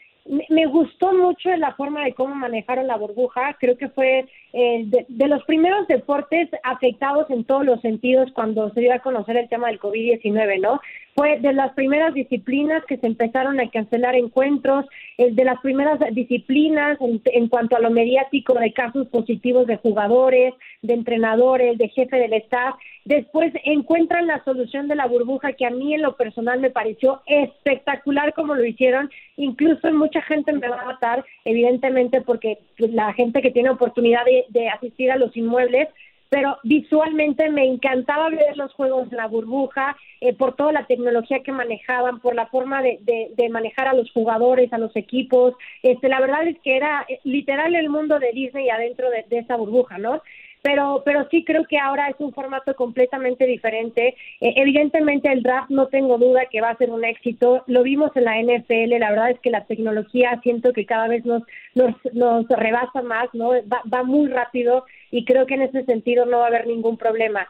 me 0.49 0.67
gustó 0.67 1.11
mucho 1.11 1.49
la 1.55 1.73
forma 1.73 2.05
de 2.05 2.13
cómo 2.13 2.35
manejaron 2.35 2.85
la 2.85 2.97
burbuja. 2.97 3.57
Creo 3.59 3.79
que 3.79 3.89
fue 3.89 4.29
eh, 4.51 4.85
de, 5.07 5.27
los 5.27 5.43
primeros 5.43 5.87
deportes 5.87 6.49
afectados 6.63 7.29
en 7.29 7.43
todos 7.43 7.63
los 7.63 7.79
sentidos 7.81 8.31
cuando 8.33 8.71
se 8.73 8.81
dio 8.81 8.93
a 8.93 8.99
conocer 8.99 9.37
el 9.37 9.47
tema 9.47 9.67
del 9.67 9.79
COVID-19, 9.79 10.59
¿no? 10.59 10.81
Fue 11.13 11.39
de 11.39 11.53
las 11.53 11.73
primeras 11.73 12.13
disciplinas 12.13 12.83
que 12.85 12.97
se 12.97 13.05
empezaron 13.05 13.59
a 13.59 13.69
cancelar 13.69 14.15
encuentros, 14.15 14.85
es 15.17 15.35
de 15.35 15.43
las 15.43 15.59
primeras 15.59 15.99
disciplinas 16.13 16.97
en, 17.25 17.47
cuanto 17.49 17.75
a 17.75 17.79
lo 17.79 17.91
mediático 17.91 18.53
de 18.53 18.71
casos 18.71 19.07
positivos 19.09 19.67
de 19.67 19.77
jugadores, 19.77 20.53
de 20.81 20.93
entrenadores, 20.93 21.77
de 21.77 21.89
jefe 21.89 22.15
del 22.15 22.33
staff. 22.33 22.75
Después 23.03 23.51
encuentran 23.65 24.27
la 24.27 24.43
solución 24.45 24.87
de 24.87 24.95
la 24.95 25.07
burbuja 25.07 25.53
que 25.53 25.65
a 25.65 25.71
mí 25.71 25.93
en 25.93 26.03
lo 26.03 26.15
personal 26.15 26.59
me 26.59 26.69
pareció 26.69 27.21
espectacular 27.25 28.33
como 28.33 28.55
lo 28.55 28.65
hicieron. 28.65 29.09
Incluso 29.35 29.91
mucha 29.91 30.21
gente 30.21 30.53
me 30.53 30.69
va 30.69 30.81
a 30.81 30.85
matar, 30.85 31.25
evidentemente, 31.43 32.21
porque 32.21 32.59
la 32.77 33.13
gente 33.13 33.41
que 33.41 33.51
tiene 33.51 33.71
oportunidad 33.71 34.23
de 34.25 34.38
asistir 34.73 35.11
a 35.11 35.17
los 35.17 35.35
inmuebles 35.35 35.87
pero 36.29 36.57
visualmente 36.63 37.49
me 37.49 37.65
encantaba 37.65 38.29
ver 38.29 38.55
los 38.55 38.71
juegos 38.73 39.09
de 39.09 39.17
la 39.17 39.27
burbuja, 39.27 39.97
eh, 40.21 40.33
por 40.33 40.55
toda 40.55 40.71
la 40.71 40.85
tecnología 40.85 41.41
que 41.43 41.51
manejaban, 41.51 42.19
por 42.19 42.35
la 42.35 42.45
forma 42.47 42.81
de, 42.83 42.99
de, 43.35 43.49
manejar 43.49 43.87
a 43.87 43.93
los 43.93 44.11
jugadores, 44.11 44.71
a 44.71 44.77
los 44.77 44.95
equipos. 44.95 45.55
Este, 45.81 46.07
la 46.07 46.19
verdad 46.19 46.47
es 46.47 46.57
que 46.59 46.77
era 46.77 47.03
eh, 47.09 47.19
literal 47.23 47.73
el 47.73 47.89
mundo 47.89 48.19
de 48.19 48.31
Disney 48.31 48.69
adentro 48.69 49.09
de, 49.09 49.25
de 49.27 49.39
esa 49.39 49.55
burbuja, 49.55 49.97
¿no? 49.97 50.21
Pero 50.61 51.01
pero 51.05 51.27
sí 51.29 51.43
creo 51.45 51.65
que 51.65 51.77
ahora 51.77 52.09
es 52.09 52.15
un 52.19 52.33
formato 52.33 52.75
completamente 52.75 53.45
diferente. 53.45 54.15
Eh, 54.41 54.53
evidentemente 54.57 55.31
el 55.31 55.43
draft 55.43 55.69
no 55.69 55.87
tengo 55.87 56.17
duda 56.17 56.45
que 56.51 56.61
va 56.61 56.69
a 56.69 56.77
ser 56.77 56.89
un 56.89 57.05
éxito. 57.05 57.63
Lo 57.67 57.83
vimos 57.83 58.11
en 58.15 58.25
la 58.25 58.41
NFL, 58.41 58.99
la 58.99 59.11
verdad 59.11 59.31
es 59.31 59.39
que 59.39 59.51
la 59.51 59.65
tecnología 59.65 60.39
siento 60.43 60.73
que 60.73 60.85
cada 60.85 61.07
vez 61.07 61.25
nos 61.25 61.43
nos, 61.75 61.95
nos 62.13 62.47
rebasa 62.47 63.01
más, 63.01 63.29
¿no? 63.33 63.49
Va, 63.49 63.81
va 63.91 64.03
muy 64.03 64.27
rápido 64.27 64.85
y 65.11 65.25
creo 65.25 65.45
que 65.45 65.55
en 65.55 65.63
ese 65.63 65.85
sentido 65.85 66.25
no 66.25 66.39
va 66.39 66.45
a 66.45 66.47
haber 66.47 66.67
ningún 66.67 66.97
problema 66.97 67.47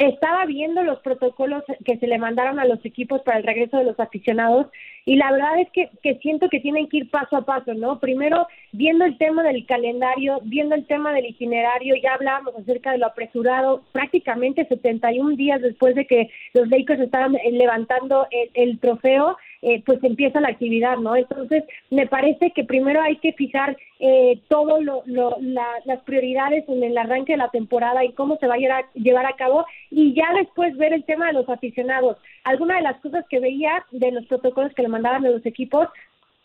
estaba 0.00 0.46
viendo 0.46 0.82
los 0.82 1.00
protocolos 1.00 1.62
que 1.84 1.98
se 1.98 2.06
le 2.06 2.18
mandaron 2.18 2.58
a 2.58 2.64
los 2.64 2.84
equipos 2.86 3.20
para 3.22 3.38
el 3.38 3.44
regreso 3.44 3.76
de 3.76 3.84
los 3.84 4.00
aficionados 4.00 4.66
y 5.10 5.16
la 5.16 5.32
verdad 5.32 5.58
es 5.58 5.68
que, 5.72 5.90
que 6.04 6.20
siento 6.20 6.48
que 6.48 6.60
tienen 6.60 6.88
que 6.88 6.98
ir 6.98 7.10
paso 7.10 7.36
a 7.36 7.44
paso, 7.44 7.74
¿no? 7.74 7.98
Primero, 7.98 8.46
viendo 8.70 9.04
el 9.04 9.18
tema 9.18 9.42
del 9.42 9.66
calendario, 9.66 10.38
viendo 10.44 10.76
el 10.76 10.86
tema 10.86 11.12
del 11.12 11.26
itinerario, 11.26 11.96
ya 12.00 12.14
hablábamos 12.14 12.54
acerca 12.54 12.92
de 12.92 12.98
lo 12.98 13.06
apresurado, 13.06 13.82
prácticamente 13.90 14.66
71 14.66 15.34
días 15.34 15.60
después 15.62 15.96
de 15.96 16.06
que 16.06 16.30
los 16.54 16.68
Lakers 16.68 17.00
estaban 17.00 17.34
eh, 17.34 17.50
levantando 17.50 18.28
el, 18.54 18.78
trofeo, 18.78 19.36
eh, 19.62 19.82
pues 19.84 20.02
empieza 20.02 20.40
la 20.40 20.48
actividad, 20.48 20.96
¿no? 20.96 21.16
Entonces, 21.16 21.64
me 21.90 22.06
parece 22.06 22.50
que 22.52 22.64
primero 22.64 23.02
hay 23.02 23.16
que 23.16 23.32
fijar 23.34 23.76
eh, 23.98 24.40
todo 24.48 24.80
lo, 24.80 25.02
lo 25.04 25.36
las 25.84 26.00
prioridades 26.04 26.66
en 26.68 26.82
el 26.82 26.96
arranque 26.96 27.32
de 27.32 27.38
la 27.38 27.50
temporada 27.50 28.04
y 28.04 28.12
cómo 28.12 28.38
se 28.38 28.46
va 28.46 28.54
a 28.54 28.84
llevar 28.94 29.26
a 29.26 29.36
cabo 29.36 29.66
y 29.90 30.14
ya 30.14 30.32
después 30.34 30.76
ver 30.76 30.94
el 30.94 31.04
tema 31.04 31.26
de 31.26 31.34
los 31.34 31.48
aficionados. 31.48 32.16
Alguna 32.44 32.76
de 32.76 32.82
las 32.82 33.00
cosas 33.00 33.24
que 33.28 33.40
veía 33.40 33.84
de 33.90 34.12
los 34.12 34.24
protocolos 34.26 34.72
que 34.74 34.82
le 34.82 34.88
mandaban 34.88 35.26
a 35.26 35.30
los 35.30 35.44
equipos 35.44 35.88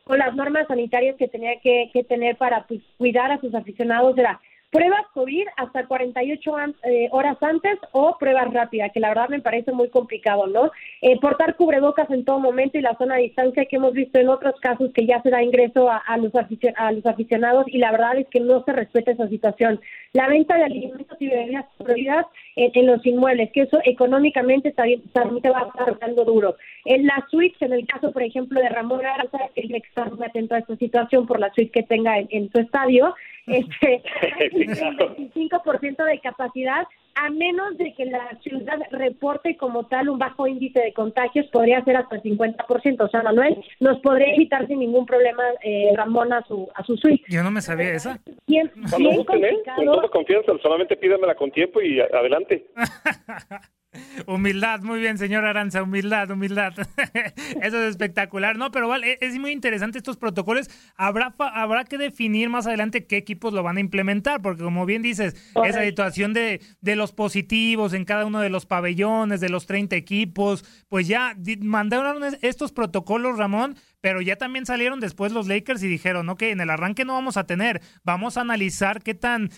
con 0.03 0.19
las 0.19 0.35
normas 0.35 0.67
sanitarias 0.67 1.15
que 1.15 1.27
tenía 1.27 1.59
que, 1.61 1.89
que 1.93 2.03
tener 2.03 2.35
para 2.35 2.67
pues, 2.67 2.81
cuidar 2.97 3.31
a 3.31 3.39
sus 3.39 3.55
aficionados 3.55 4.17
era 4.17 4.39
pruebas 4.75 5.05
COVID 5.13 5.47
hasta 5.55 5.85
48 5.85 6.51
eh, 6.83 7.07
horas 7.11 7.37
antes 7.39 7.79
o 7.93 8.17
pruebas 8.19 8.53
rápidas, 8.53 8.91
que 8.93 8.99
la 8.99 9.07
verdad 9.07 9.29
me 9.29 9.39
parece 9.39 9.71
muy 9.71 9.87
complicado, 9.87 10.47
¿no? 10.47 10.69
Eh, 11.01 11.17
portar 11.21 11.55
cubrebocas 11.55 12.09
en 12.09 12.25
todo 12.25 12.39
momento 12.39 12.77
y 12.77 12.81
la 12.81 12.97
zona 12.97 13.15
de 13.15 13.21
distancia 13.21 13.67
que 13.67 13.77
hemos 13.77 13.93
visto 13.93 14.19
en 14.19 14.27
otros 14.27 14.59
casos 14.59 14.91
que 14.93 15.05
ya 15.05 15.21
se 15.21 15.29
da 15.29 15.41
ingreso 15.41 15.89
a, 15.89 16.17
los, 16.17 16.33
a 16.35 16.91
los 16.91 17.05
aficionados 17.05 17.65
y 17.67 17.77
la 17.77 17.91
verdad 17.91 18.17
es 18.17 18.27
que 18.27 18.41
no 18.41 18.65
se 18.65 18.73
respeta 18.73 19.11
esa 19.11 19.29
situación. 19.29 19.79
La 20.15 20.29
venta 20.29 20.55
de 20.55 20.63
alimentos 20.63 21.17
y 21.19 21.27
bebidas 21.27 21.65
prohibidas 21.77 22.25
en, 22.55 22.87
los 22.87 23.05
inmuebles, 23.05 23.51
que 23.51 23.63
eso 23.63 23.79
económicamente 23.83 24.71
también, 24.71 25.01
te 25.41 25.49
va 25.49 25.59
a 25.59 25.67
estar 25.67 25.99
dando 25.99 26.23
duro. 26.23 26.55
En 26.85 27.05
las 27.05 27.29
suites, 27.29 27.61
en 27.61 27.73
el 27.73 27.85
caso, 27.85 28.13
por 28.13 28.23
ejemplo, 28.23 28.61
de 28.61 28.69
Ramón 28.69 29.05
Arza, 29.05 29.39
tiene 29.53 29.81
que 29.81 29.89
estar 29.89 30.09
muy 30.13 30.25
atento 30.25 30.55
a 30.55 30.59
esta 30.59 30.77
situación 30.77 31.27
por 31.27 31.41
la 31.41 31.51
suite 31.53 31.69
que 31.69 31.83
tenga 31.83 32.17
en 32.17 32.49
su 32.49 32.59
estadio, 32.61 33.13
este, 33.47 34.03
25% 34.53 36.05
de 36.05 36.19
capacidad, 36.21 36.87
a 37.15 37.29
menos 37.29 37.77
de 37.77 37.93
que 37.93 38.05
la 38.05 38.37
ciudad 38.41 38.77
reporte 38.91 39.57
como 39.57 39.85
tal 39.87 40.09
un 40.09 40.19
bajo 40.19 40.47
índice 40.47 40.79
de 40.79 40.93
contagios, 40.93 41.47
podría 41.47 41.83
ser 41.83 41.97
hasta 41.97 42.17
el 42.17 42.23
50%. 42.23 43.01
O 43.01 43.07
sea, 43.09 43.23
Manuel 43.23 43.57
nos 43.79 43.99
podría 44.01 44.33
evitar 44.33 44.67
sin 44.67 44.79
ningún 44.79 45.05
problema 45.05 45.43
eh, 45.63 45.91
Ramón 45.95 46.33
a 46.33 46.43
su, 46.43 46.69
a 46.75 46.83
su 46.83 46.97
suite. 46.97 47.23
Yo 47.29 47.43
no 47.43 47.51
me 47.51 47.61
sabía 47.61 47.93
esa. 47.93 48.19
Bien, 48.47 48.71
bien 48.97 49.23
con 49.23 49.85
toda 49.85 50.09
confianza, 50.09 50.51
solamente 50.61 50.95
pídamela 50.97 51.35
con 51.35 51.51
tiempo 51.51 51.81
y 51.81 51.99
adelante. 51.99 52.65
Humildad, 54.27 54.81
muy 54.81 54.99
bien, 54.99 55.17
señor 55.17 55.45
Aranza, 55.45 55.83
humildad, 55.83 56.29
humildad. 56.31 56.73
Eso 57.61 57.83
es 57.83 57.89
espectacular, 57.89 58.57
¿no? 58.57 58.71
Pero 58.71 58.87
vale, 58.87 59.17
es 59.21 59.37
muy 59.39 59.51
interesante 59.51 59.97
estos 59.97 60.17
protocolos. 60.17 60.69
Habrá, 60.95 61.35
habrá 61.37 61.83
que 61.85 61.97
definir 61.97 62.49
más 62.49 62.67
adelante 62.67 63.05
qué 63.05 63.17
equipos 63.17 63.53
lo 63.53 63.63
van 63.63 63.77
a 63.77 63.79
implementar, 63.79 64.41
porque 64.41 64.63
como 64.63 64.85
bien 64.85 65.01
dices, 65.01 65.35
esa 65.63 65.83
situación 65.83 66.33
de, 66.33 66.61
de 66.81 66.95
los 66.95 67.11
positivos 67.11 67.93
en 67.93 68.05
cada 68.05 68.25
uno 68.25 68.39
de 68.39 68.49
los 68.49 68.65
pabellones, 68.65 69.39
de 69.39 69.49
los 69.49 69.65
30 69.65 69.95
equipos, 69.95 70.65
pues 70.89 71.07
ya 71.07 71.35
mandaron 71.59 72.23
estos 72.41 72.71
protocolos, 72.71 73.37
Ramón, 73.37 73.75
pero 74.01 74.21
ya 74.21 74.35
también 74.35 74.65
salieron 74.65 74.99
después 74.99 75.31
los 75.31 75.47
Lakers 75.47 75.81
y 75.83 75.87
dijeron, 75.87 76.29
ok, 76.29 76.43
en 76.43 76.61
el 76.61 76.69
arranque 76.69 77.05
no 77.05 77.13
vamos 77.13 77.37
a 77.37 77.45
tener, 77.45 77.81
vamos 78.03 78.37
a 78.37 78.41
analizar 78.41 79.01
qué 79.01 79.15
tan 79.15 79.49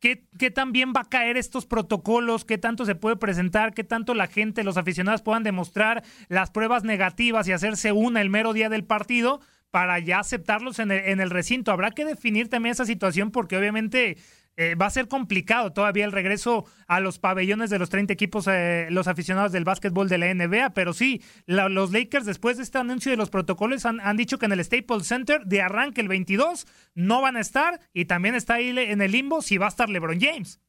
¿Qué, 0.00 0.26
¿Qué 0.38 0.50
tan 0.50 0.72
bien 0.72 0.92
va 0.94 1.02
a 1.02 1.08
caer 1.08 1.36
estos 1.36 1.66
protocolos? 1.66 2.44
¿Qué 2.44 2.58
tanto 2.58 2.84
se 2.84 2.94
puede 2.94 3.16
presentar? 3.16 3.72
¿Qué 3.72 3.84
tanto 3.84 4.14
la 4.14 4.26
gente, 4.26 4.62
los 4.62 4.76
aficionados 4.76 5.22
puedan 5.22 5.42
demostrar 5.42 6.04
las 6.28 6.50
pruebas 6.50 6.84
negativas 6.84 7.48
y 7.48 7.52
hacerse 7.52 7.92
una 7.92 8.20
el 8.20 8.30
mero 8.30 8.52
día 8.52 8.68
del 8.68 8.84
partido 8.84 9.40
para 9.70 9.98
ya 9.98 10.18
aceptarlos 10.18 10.78
en 10.78 10.90
el, 10.90 11.04
en 11.06 11.20
el 11.20 11.30
recinto? 11.30 11.72
Habrá 11.72 11.90
que 11.92 12.04
definir 12.04 12.48
también 12.48 12.72
esa 12.72 12.84
situación 12.84 13.30
porque 13.30 13.56
obviamente 13.56 14.18
eh, 14.56 14.74
va 14.74 14.86
a 14.86 14.90
ser 14.90 15.08
complicado 15.08 15.72
todavía 15.72 16.04
el 16.04 16.12
regreso 16.12 16.64
a 16.86 17.00
los 17.00 17.18
pabellones 17.18 17.70
de 17.70 17.78
los 17.78 17.90
30 17.90 18.12
equipos, 18.12 18.46
eh, 18.48 18.88
los 18.90 19.06
aficionados 19.06 19.52
del 19.52 19.64
básquetbol 19.64 20.08
de 20.08 20.18
la 20.18 20.32
NBA, 20.32 20.70
pero 20.70 20.92
sí, 20.92 21.22
los 21.46 21.92
Lakers 21.92 22.26
después 22.26 22.56
de 22.56 22.62
este 22.62 22.78
anuncio 22.78 23.10
de 23.10 23.16
los 23.16 23.30
protocolos 23.30 23.84
han, 23.84 24.16
dicho 24.16 24.38
que 24.38 24.46
en 24.46 24.52
el 24.52 24.64
Staples 24.64 25.06
Center 25.06 25.44
de 25.44 25.60
arranque 25.62 26.00
el 26.00 26.08
22 26.08 26.66
no 26.94 27.20
van 27.20 27.36
a 27.36 27.40
estar 27.40 27.80
y 27.92 28.06
también 28.06 28.34
está 28.34 28.54
ahí 28.54 28.68
en 28.68 29.02
el 29.02 29.12
limbo 29.12 29.42
si 29.42 29.58
va 29.58 29.66
a 29.66 29.68
estar 29.68 29.88
LeBron 29.88 30.20
James. 30.20 30.60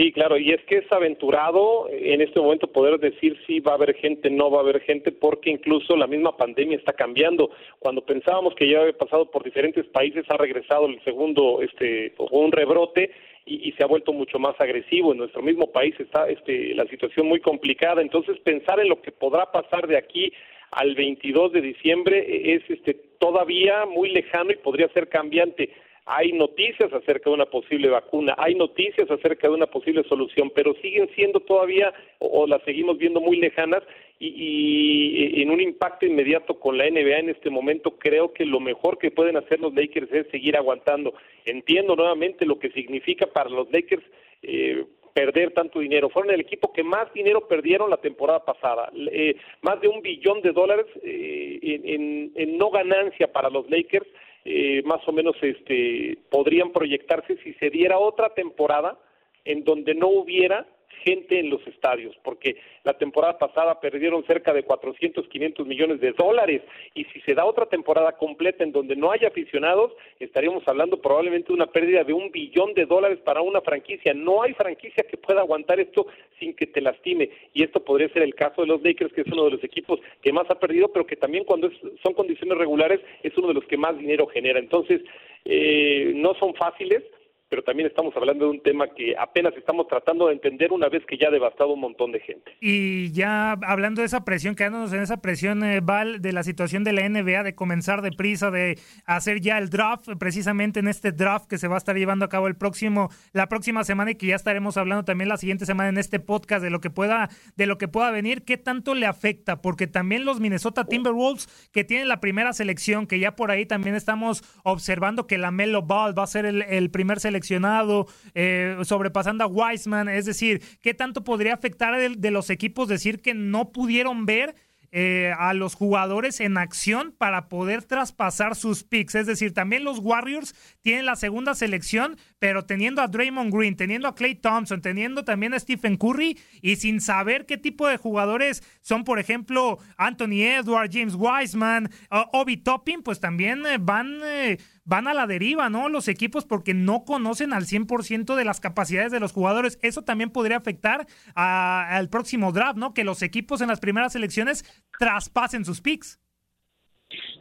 Sí, 0.00 0.12
claro, 0.12 0.38
y 0.38 0.50
es 0.50 0.64
que 0.64 0.78
es 0.78 0.90
aventurado 0.90 1.86
en 1.90 2.22
este 2.22 2.40
momento 2.40 2.72
poder 2.72 2.98
decir 2.98 3.38
si 3.46 3.60
va 3.60 3.72
a 3.72 3.74
haber 3.74 3.94
gente, 3.96 4.30
no 4.30 4.50
va 4.50 4.60
a 4.60 4.62
haber 4.62 4.80
gente, 4.80 5.12
porque 5.12 5.50
incluso 5.50 5.94
la 5.94 6.06
misma 6.06 6.38
pandemia 6.38 6.78
está 6.78 6.94
cambiando. 6.94 7.50
Cuando 7.78 8.00
pensábamos 8.00 8.54
que 8.54 8.66
ya 8.66 8.80
había 8.80 8.96
pasado 8.96 9.30
por 9.30 9.44
diferentes 9.44 9.84
países, 9.88 10.24
ha 10.30 10.38
regresado 10.38 10.86
el 10.86 11.04
segundo, 11.04 11.60
este, 11.60 12.14
un 12.30 12.50
rebrote 12.50 13.10
y, 13.44 13.72
se 13.72 13.84
ha 13.84 13.88
vuelto 13.88 14.14
mucho 14.14 14.38
más 14.38 14.58
agresivo. 14.58 15.12
En 15.12 15.18
nuestro 15.18 15.42
mismo 15.42 15.70
país 15.70 15.94
está 16.00 16.30
este, 16.30 16.74
la 16.74 16.86
situación 16.86 17.28
muy 17.28 17.40
complicada. 17.40 18.00
Entonces, 18.00 18.40
pensar 18.40 18.80
en 18.80 18.88
lo 18.88 19.02
que 19.02 19.12
podrá 19.12 19.52
pasar 19.52 19.86
de 19.86 19.98
aquí 19.98 20.32
al 20.70 20.94
22 20.94 21.52
de 21.52 21.60
diciembre 21.60 22.54
es 22.54 22.62
este, 22.70 22.94
todavía 23.18 23.84
muy 23.84 24.08
lejano 24.08 24.50
y 24.50 24.56
podría 24.56 24.88
ser 24.94 25.10
cambiante 25.10 25.68
hay 26.06 26.32
noticias 26.32 26.92
acerca 26.92 27.30
de 27.30 27.34
una 27.34 27.46
posible 27.46 27.88
vacuna, 27.88 28.34
hay 28.38 28.54
noticias 28.54 29.10
acerca 29.10 29.48
de 29.48 29.54
una 29.54 29.66
posible 29.66 30.02
solución, 30.04 30.50
pero 30.54 30.74
siguen 30.82 31.08
siendo 31.14 31.40
todavía 31.40 31.92
o, 32.18 32.46
las 32.46 32.62
seguimos 32.64 32.98
viendo 32.98 33.20
muy 33.20 33.36
lejanas 33.36 33.82
y, 34.18 34.26
y, 34.28 35.42
en 35.42 35.50
un 35.50 35.60
impacto 35.60 36.06
inmediato 36.06 36.58
con 36.58 36.78
la 36.78 36.88
NBA 36.88 37.18
en 37.18 37.30
este 37.30 37.50
momento 37.50 37.98
creo 37.98 38.32
que 38.32 38.44
lo 38.44 38.60
mejor 38.60 38.98
que 38.98 39.10
pueden 39.10 39.36
hacer 39.36 39.60
los 39.60 39.74
Lakers 39.74 40.12
es 40.12 40.26
seguir 40.30 40.56
aguantando. 40.56 41.14
Entiendo 41.44 41.96
nuevamente 41.96 42.44
lo 42.44 42.58
que 42.58 42.70
significa 42.70 43.26
para 43.26 43.50
los 43.50 43.70
Lakers 43.70 44.04
eh, 44.42 44.84
perder 45.14 45.52
tanto 45.52 45.80
dinero. 45.80 46.08
Fueron 46.08 46.32
el 46.32 46.40
equipo 46.40 46.72
que 46.72 46.82
más 46.82 47.12
dinero 47.12 47.46
perdieron 47.46 47.90
la 47.90 47.96
temporada 47.98 48.44
pasada, 48.44 48.90
eh, 48.94 49.36
más 49.62 49.80
de 49.80 49.88
un 49.88 50.02
billón 50.02 50.40
de 50.42 50.52
dólares 50.52 50.86
eh, 51.02 52.30
en 52.34 52.58
no 52.58 52.70
ganancia 52.70 53.32
para 53.32 53.50
los 53.50 53.68
Lakers 53.70 54.06
eh, 54.44 54.82
más 54.84 55.06
o 55.06 55.12
menos 55.12 55.36
este, 55.42 56.18
podrían 56.30 56.72
proyectarse 56.72 57.36
si 57.42 57.52
se 57.54 57.70
diera 57.70 57.98
otra 57.98 58.34
temporada 58.34 58.98
en 59.44 59.64
donde 59.64 59.94
no 59.94 60.08
hubiera 60.08 60.66
gente 61.04 61.38
en 61.38 61.50
los 61.50 61.66
estadios, 61.66 62.16
porque 62.22 62.56
la 62.84 62.94
temporada 62.94 63.38
pasada 63.38 63.80
perdieron 63.80 64.24
cerca 64.24 64.52
de 64.52 64.62
400, 64.62 65.28
500 65.28 65.66
millones 65.66 66.00
de 66.00 66.12
dólares, 66.12 66.62
y 66.94 67.04
si 67.04 67.20
se 67.22 67.34
da 67.34 67.44
otra 67.44 67.66
temporada 67.66 68.12
completa 68.12 68.64
en 68.64 68.72
donde 68.72 68.96
no 68.96 69.10
haya 69.10 69.28
aficionados, 69.28 69.92
estaríamos 70.18 70.66
hablando 70.66 71.00
probablemente 71.00 71.48
de 71.48 71.54
una 71.54 71.66
pérdida 71.66 72.04
de 72.04 72.12
un 72.12 72.30
billón 72.30 72.74
de 72.74 72.86
dólares 72.86 73.18
para 73.24 73.42
una 73.42 73.60
franquicia. 73.60 74.14
No 74.14 74.42
hay 74.42 74.54
franquicia 74.54 75.04
que 75.08 75.16
pueda 75.16 75.40
aguantar 75.40 75.80
esto 75.80 76.06
sin 76.38 76.54
que 76.54 76.66
te 76.66 76.80
lastime, 76.80 77.30
y 77.52 77.62
esto 77.62 77.82
podría 77.84 78.08
ser 78.08 78.22
el 78.22 78.34
caso 78.34 78.62
de 78.62 78.68
los 78.68 78.82
Lakers, 78.82 79.12
que 79.12 79.22
es 79.22 79.26
uno 79.28 79.44
de 79.44 79.52
los 79.52 79.64
equipos 79.64 80.00
que 80.22 80.32
más 80.32 80.50
ha 80.50 80.58
perdido, 80.58 80.88
pero 80.88 81.06
que 81.06 81.16
también 81.16 81.44
cuando 81.44 81.70
son 82.02 82.14
condiciones 82.14 82.56
regulares 82.58 83.00
es 83.22 83.36
uno 83.36 83.48
de 83.48 83.54
los 83.54 83.64
que 83.64 83.76
más 83.76 83.98
dinero 83.98 84.26
genera. 84.26 84.58
Entonces, 84.58 85.02
eh, 85.44 86.12
no 86.14 86.34
son 86.34 86.54
fáciles, 86.54 87.02
pero 87.50 87.64
también 87.64 87.88
estamos 87.88 88.16
hablando 88.16 88.44
de 88.44 88.52
un 88.52 88.62
tema 88.62 88.86
que 88.94 89.16
apenas 89.18 89.52
estamos 89.56 89.88
tratando 89.88 90.28
de 90.28 90.34
entender 90.34 90.72
una 90.72 90.88
vez 90.88 91.04
que 91.04 91.18
ya 91.18 91.28
ha 91.28 91.30
devastado 91.32 91.70
un 91.70 91.80
montón 91.80 92.12
de 92.12 92.20
gente. 92.20 92.56
Y 92.60 93.10
ya 93.10 93.58
hablando 93.62 94.02
de 94.02 94.06
esa 94.06 94.24
presión, 94.24 94.54
quedándonos 94.54 94.92
en 94.92 95.02
esa 95.02 95.20
presión, 95.20 95.64
eh, 95.64 95.80
Val, 95.80 96.22
de 96.22 96.32
la 96.32 96.44
situación 96.44 96.84
de 96.84 96.92
la 96.92 97.08
NBA, 97.08 97.42
de 97.42 97.56
comenzar 97.56 98.02
deprisa, 98.02 98.52
de 98.52 98.78
hacer 99.04 99.40
ya 99.40 99.58
el 99.58 99.68
draft, 99.68 100.08
precisamente 100.16 100.78
en 100.78 100.86
este 100.86 101.10
draft 101.10 101.48
que 101.48 101.58
se 101.58 101.66
va 101.66 101.74
a 101.74 101.78
estar 101.78 101.96
llevando 101.96 102.24
a 102.24 102.28
cabo 102.28 102.46
el 102.46 102.54
próximo, 102.54 103.10
la 103.32 103.48
próxima 103.48 103.82
semana 103.82 104.12
y 104.12 104.14
que 104.14 104.28
ya 104.28 104.36
estaremos 104.36 104.76
hablando 104.76 105.04
también 105.04 105.28
la 105.28 105.36
siguiente 105.36 105.66
semana 105.66 105.88
en 105.88 105.98
este 105.98 106.20
podcast 106.20 106.62
de 106.62 106.70
lo 106.70 106.80
que 106.80 106.90
pueda, 106.90 107.30
de 107.56 107.66
lo 107.66 107.78
que 107.78 107.88
pueda 107.88 108.12
venir, 108.12 108.44
¿qué 108.44 108.58
tanto 108.58 108.94
le 108.94 109.06
afecta? 109.06 109.60
Porque 109.60 109.88
también 109.88 110.24
los 110.24 110.38
Minnesota 110.38 110.84
Timberwolves, 110.84 111.48
que 111.72 111.82
tienen 111.82 112.06
la 112.06 112.20
primera 112.20 112.52
selección, 112.52 113.08
que 113.08 113.18
ya 113.18 113.34
por 113.34 113.50
ahí 113.50 113.66
también 113.66 113.96
estamos 113.96 114.44
observando 114.62 115.26
que 115.26 115.36
la 115.36 115.50
Melo 115.50 115.82
Ball 115.82 116.16
va 116.16 116.22
a 116.22 116.28
ser 116.28 116.46
el, 116.46 116.62
el 116.62 116.92
primer 116.92 117.18
selección 117.18 117.39
seleccionado, 117.40 118.06
eh, 118.34 118.76
sobrepasando 118.84 119.44
a 119.44 119.46
Wiseman. 119.46 120.08
Es 120.08 120.26
decir, 120.26 120.62
¿qué 120.80 120.94
tanto 120.94 121.24
podría 121.24 121.54
afectar 121.54 121.96
de 121.98 122.30
los 122.30 122.50
equipos 122.50 122.88
decir 122.88 123.20
que 123.20 123.34
no 123.34 123.72
pudieron 123.72 124.26
ver 124.26 124.54
eh, 124.92 125.32
a 125.38 125.54
los 125.54 125.76
jugadores 125.76 126.40
en 126.40 126.58
acción 126.58 127.14
para 127.16 127.48
poder 127.48 127.84
traspasar 127.84 128.56
sus 128.56 128.82
picks. 128.82 129.14
Es 129.14 129.26
decir, 129.26 129.54
también 129.54 129.84
los 129.84 130.00
Warriors 130.00 130.52
tienen 130.82 131.06
la 131.06 131.14
segunda 131.14 131.54
selección, 131.54 132.16
pero 132.40 132.64
teniendo 132.64 133.02
a 133.02 133.06
Draymond 133.06 133.54
Green, 133.54 133.76
teniendo 133.76 134.08
a 134.08 134.14
Clay 134.14 134.34
Thompson, 134.34 134.80
teniendo 134.80 135.24
también 135.24 135.54
a 135.54 135.60
Stephen 135.60 135.96
Curry 135.96 136.38
y 136.62 136.76
sin 136.76 137.00
saber 137.00 137.46
qué 137.46 137.58
tipo 137.58 137.86
de 137.86 137.98
jugadores 137.98 138.64
son, 138.80 139.04
por 139.04 139.20
ejemplo, 139.20 139.78
Anthony 139.96 140.42
Edwards, 140.42 140.92
James 140.92 141.14
Wiseman, 141.14 141.90
Obi 142.32 142.56
Toppin, 142.56 143.02
pues 143.02 143.20
también 143.20 143.64
eh, 143.66 143.78
van... 143.78 144.18
Eh, 144.24 144.58
van 144.86 145.06
a 145.06 145.14
la 145.14 145.28
deriva, 145.28 145.70
¿no? 145.70 145.88
Los 145.88 146.08
equipos 146.08 146.44
porque 146.44 146.74
no 146.74 147.04
conocen 147.04 147.52
al 147.52 147.64
100% 147.64 148.34
de 148.34 148.44
las 148.44 148.58
capacidades 148.58 149.12
de 149.12 149.20
los 149.20 149.30
jugadores. 149.30 149.78
Eso 149.82 150.02
también 150.02 150.30
podría 150.30 150.56
afectar 150.56 151.06
al 151.36 152.08
próximo 152.08 152.50
draft, 152.50 152.76
¿no? 152.76 152.92
Que 152.92 153.04
los 153.04 153.22
equipos 153.22 153.60
en 153.60 153.68
las 153.68 153.78
primeras 153.78 154.16
elecciones 154.16 154.64
traspasen 154.98 155.64
sus 155.64 155.80
picks. 155.80 156.18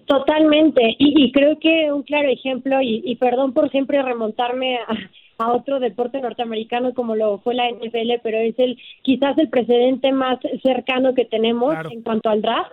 Totalmente, 0.10 0.96
y, 0.98 1.32
creo 1.32 1.60
que 1.60 1.94
un 1.94 2.02
claro 2.02 2.30
ejemplo, 2.30 2.82
y, 2.82 3.16
perdón 3.18 3.54
por 3.54 3.70
siempre 3.70 4.02
remontarme 4.02 4.80
a, 5.38 5.52
otro 5.54 5.80
deporte 5.80 6.20
norteamericano 6.20 6.96
como 6.96 7.16
lo 7.16 7.38
fue 7.38 7.54
la 7.54 7.70
NFL, 7.70 8.20
pero 8.24 8.40
es 8.40 8.58
el 8.58 8.78
quizás 9.04 9.38
el 9.38 9.50
precedente 9.50 10.12
más 10.12 10.40
cercano 10.64 11.14
que 11.14 11.26
tenemos 11.26 11.76
en 11.92 12.02
cuanto 12.02 12.32
al 12.32 12.42
draft. 12.42 12.72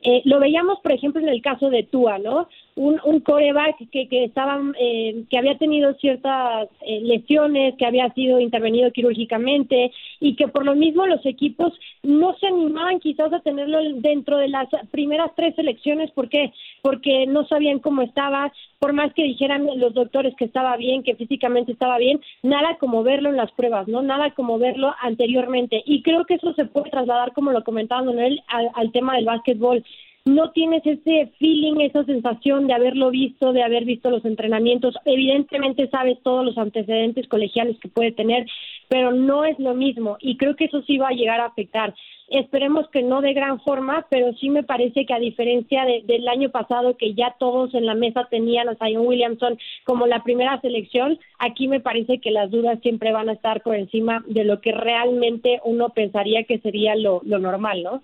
Eh, 0.00 0.22
lo 0.24 0.40
veíamos, 0.40 0.80
por 0.80 0.92
ejemplo, 0.92 1.20
en 1.20 1.28
el 1.28 1.42
caso 1.42 1.68
de 1.68 1.82
Tua, 1.82 2.18
¿no? 2.18 2.48
Un, 2.78 3.00
un 3.04 3.20
coreback 3.20 3.76
que, 3.90 4.08
que, 4.08 4.24
estaban, 4.24 4.72
eh, 4.78 5.24
que 5.28 5.36
había 5.36 5.58
tenido 5.58 5.94
ciertas 5.94 6.68
eh, 6.86 7.00
lesiones, 7.00 7.74
que 7.76 7.84
había 7.84 8.08
sido 8.14 8.38
intervenido 8.38 8.92
quirúrgicamente 8.92 9.90
y 10.20 10.36
que 10.36 10.46
por 10.46 10.64
lo 10.64 10.76
mismo 10.76 11.04
los 11.06 11.24
equipos 11.26 11.72
no 12.04 12.36
se 12.38 12.46
animaban 12.46 13.00
quizás 13.00 13.32
a 13.32 13.40
tenerlo 13.40 13.80
dentro 13.96 14.38
de 14.38 14.48
las 14.48 14.68
primeras 14.92 15.32
tres 15.34 15.56
selecciones. 15.56 16.12
¿Por 16.12 16.28
qué? 16.28 16.52
Porque 16.80 17.26
no 17.26 17.44
sabían 17.46 17.80
cómo 17.80 18.02
estaba, 18.02 18.52
por 18.78 18.92
más 18.92 19.12
que 19.12 19.24
dijeran 19.24 19.66
los 19.76 19.92
doctores 19.92 20.36
que 20.36 20.44
estaba 20.44 20.76
bien, 20.76 21.02
que 21.02 21.16
físicamente 21.16 21.72
estaba 21.72 21.98
bien, 21.98 22.20
nada 22.44 22.76
como 22.78 23.02
verlo 23.02 23.30
en 23.30 23.36
las 23.36 23.50
pruebas, 23.52 23.88
¿no? 23.88 24.02
Nada 24.02 24.30
como 24.34 24.56
verlo 24.58 24.94
anteriormente. 25.02 25.82
Y 25.84 26.02
creo 26.02 26.24
que 26.26 26.34
eso 26.34 26.54
se 26.54 26.66
puede 26.66 26.90
trasladar, 26.90 27.32
como 27.32 27.50
lo 27.50 27.64
comentaba 27.64 28.04
Manuel, 28.04 28.40
al, 28.46 28.70
al 28.74 28.92
tema 28.92 29.16
del 29.16 29.24
básquetbol 29.24 29.82
no 30.28 30.50
tienes 30.50 30.84
ese 30.84 31.32
feeling, 31.38 31.80
esa 31.80 32.04
sensación 32.04 32.66
de 32.66 32.74
haberlo 32.74 33.10
visto, 33.10 33.52
de 33.52 33.62
haber 33.62 33.84
visto 33.84 34.10
los 34.10 34.24
entrenamientos. 34.24 34.94
Evidentemente 35.04 35.88
sabes 35.88 36.18
todos 36.22 36.44
los 36.44 36.58
antecedentes 36.58 37.26
colegiales 37.28 37.78
que 37.80 37.88
puede 37.88 38.12
tener, 38.12 38.46
pero 38.88 39.12
no 39.12 39.44
es 39.44 39.58
lo 39.58 39.74
mismo 39.74 40.16
y 40.20 40.36
creo 40.36 40.54
que 40.54 40.66
eso 40.66 40.82
sí 40.82 40.98
va 40.98 41.08
a 41.08 41.12
llegar 41.12 41.40
a 41.40 41.46
afectar. 41.46 41.94
Esperemos 42.28 42.88
que 42.90 43.02
no 43.02 43.22
de 43.22 43.32
gran 43.32 43.58
forma, 43.60 44.06
pero 44.10 44.34
sí 44.34 44.50
me 44.50 44.62
parece 44.62 45.06
que 45.06 45.14
a 45.14 45.18
diferencia 45.18 45.86
del 46.04 46.28
año 46.28 46.50
pasado 46.50 46.98
que 46.98 47.14
ya 47.14 47.34
todos 47.38 47.72
en 47.72 47.86
la 47.86 47.94
mesa 47.94 48.28
tenían 48.30 48.68
a 48.68 48.76
Zion 48.76 49.06
Williamson 49.06 49.58
como 49.84 50.06
la 50.06 50.22
primera 50.22 50.60
selección, 50.60 51.18
aquí 51.38 51.68
me 51.68 51.80
parece 51.80 52.18
que 52.18 52.30
las 52.30 52.50
dudas 52.50 52.80
siempre 52.82 53.12
van 53.12 53.30
a 53.30 53.32
estar 53.32 53.62
por 53.62 53.76
encima 53.76 54.22
de 54.26 54.44
lo 54.44 54.60
que 54.60 54.72
realmente 54.72 55.60
uno 55.64 55.88
pensaría 55.88 56.44
que 56.44 56.58
sería 56.58 56.96
lo, 56.96 57.22
lo 57.24 57.38
normal, 57.38 57.82
¿no? 57.82 58.02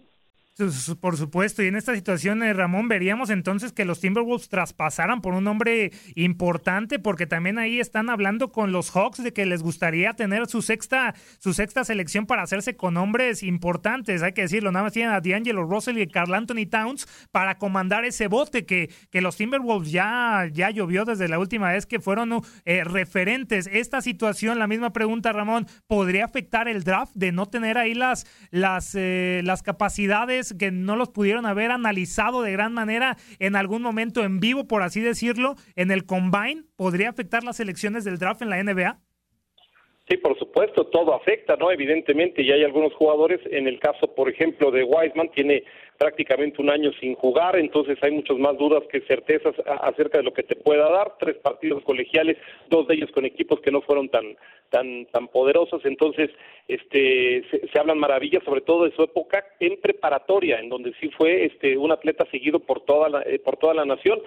Por 1.01 1.17
supuesto, 1.17 1.65
y 1.65 1.67
en 1.67 1.75
esta 1.75 1.97
situación, 1.97 2.41
eh, 2.45 2.53
Ramón, 2.53 2.87
veríamos 2.87 3.31
entonces 3.31 3.73
que 3.73 3.85
los 3.85 3.99
Timberwolves 3.99 4.49
traspasaran 4.49 5.21
por 5.21 5.35
un 5.35 5.43
nombre 5.43 5.91
importante, 6.15 7.01
porque 7.01 7.27
también 7.27 7.59
ahí 7.59 7.81
están 7.81 8.09
hablando 8.09 8.53
con 8.53 8.71
los 8.71 8.93
Hawks 8.93 9.25
de 9.25 9.33
que 9.33 9.47
les 9.47 9.65
gustaría 9.65 10.13
tener 10.13 10.47
su 10.47 10.63
sexta, 10.63 11.17
su 11.41 11.55
sexta 11.55 11.83
selección 11.83 12.27
para 12.27 12.43
hacerse 12.43 12.77
con 12.77 12.95
nombres 12.95 13.43
importantes, 13.43 14.23
hay 14.23 14.33
que 14.33 14.43
decirlo, 14.43 14.71
nada 14.71 14.85
más 14.85 14.93
tienen 14.93 15.13
a 15.13 15.21
D'Angelo 15.21 15.65
Russell 15.65 15.99
y 15.99 16.07
Carl 16.07 16.33
Anthony 16.33 16.67
Towns 16.71 17.09
para 17.33 17.59
comandar 17.59 18.05
ese 18.05 18.29
bote 18.29 18.65
que, 18.65 18.91
que 19.11 19.21
los 19.21 19.37
Timberwolves 19.37 19.91
ya, 19.91 20.49
ya 20.53 20.71
llovió 20.71 21.05
desde 21.05 21.27
la 21.27 21.41
última 21.41 21.73
vez 21.73 21.85
que 21.85 21.99
fueron 21.99 22.43
eh, 22.65 22.85
referentes. 22.85 23.69
Esta 23.73 24.01
situación, 24.01 24.61
la 24.61 24.69
misma 24.69 24.93
pregunta, 24.93 25.33
Ramón, 25.33 25.67
¿podría 25.89 26.27
afectar 26.27 26.69
el 26.69 26.85
draft 26.85 27.13
de 27.17 27.33
no 27.33 27.47
tener 27.47 27.77
ahí 27.77 27.95
las, 27.95 28.25
las, 28.53 28.95
eh, 28.95 29.41
las 29.43 29.65
capacidades? 29.65 30.44
Que 30.53 30.71
no 30.71 30.97
los 30.97 31.09
pudieron 31.09 31.47
haber 31.47 31.71
analizado 31.71 32.43
de 32.43 32.53
gran 32.53 32.75
manera 32.75 33.17
en 33.39 33.57
algún 33.57 33.81
momento 33.81 34.25
en 34.25 34.41
vivo, 34.41 34.67
por 34.67 34.83
así 34.83 35.01
decirlo, 35.01 35.55
en 35.77 35.91
el 35.91 36.05
combine, 36.05 36.65
podría 36.77 37.09
afectar 37.09 37.45
las 37.45 37.61
elecciones 37.61 38.05
del 38.05 38.19
draft 38.19 38.43
en 38.43 38.51
la 38.51 38.63
NBA? 38.63 39.01
Sí, 40.07 40.19
por 40.19 40.39
supuesto, 40.39 40.85
todo 40.89 41.15
afecta, 41.15 41.57
¿no? 41.57 41.71
Evidentemente, 41.71 42.43
y 42.43 42.53
hay 42.53 42.63
algunos 42.63 42.93
jugadores, 42.93 43.41
en 43.51 43.67
el 43.67 43.81
caso, 43.81 44.15
por 44.15 44.29
ejemplo, 44.29 44.71
de 44.71 44.85
Wiseman, 44.85 45.31
tiene 45.31 45.65
prácticamente 45.97 46.61
un 46.61 46.69
año 46.69 46.93
sin 47.01 47.15
jugar, 47.15 47.57
entonces 47.57 47.97
hay 48.03 48.11
muchas 48.11 48.37
más 48.37 48.59
dudas 48.59 48.83
que 48.91 49.01
certezas 49.03 49.55
acerca 49.81 50.19
de 50.19 50.25
lo 50.25 50.35
que 50.35 50.43
te 50.43 50.57
pueda 50.57 50.91
dar. 50.91 51.15
Tres 51.19 51.37
partidos 51.37 51.83
colegiales, 51.85 52.37
dos 52.69 52.87
de 52.87 52.97
ellos 52.97 53.11
con 53.13 53.25
equipos 53.25 53.61
que 53.61 53.71
no 53.71 53.81
fueron 53.81 54.11
tan 54.11 54.37
tan 54.69 55.07
tan 55.07 55.29
poderosos, 55.29 55.83
entonces 55.87 56.31
este 56.69 57.45
se, 57.73 57.79
hablan 57.79 57.99
maravillas, 57.99 58.45
sobre 58.45 58.61
todo 58.61 58.85
de 58.85 58.95
su 58.95 59.05
época 59.05 59.47
en 59.61 59.81
preparatoria, 59.81 60.59
en 60.59 60.69
donde 60.69 60.93
sí 61.01 61.09
fue 61.17 61.47
este 61.47 61.79
un 61.79 61.93
atleta 61.93 62.27
seguido 62.31 62.59
por 62.59 62.81
toda 62.81 63.09
la, 63.09 63.23
eh, 63.23 63.39
por 63.39 63.57
toda 63.57 63.73
la 63.73 63.87
nación 63.87 64.21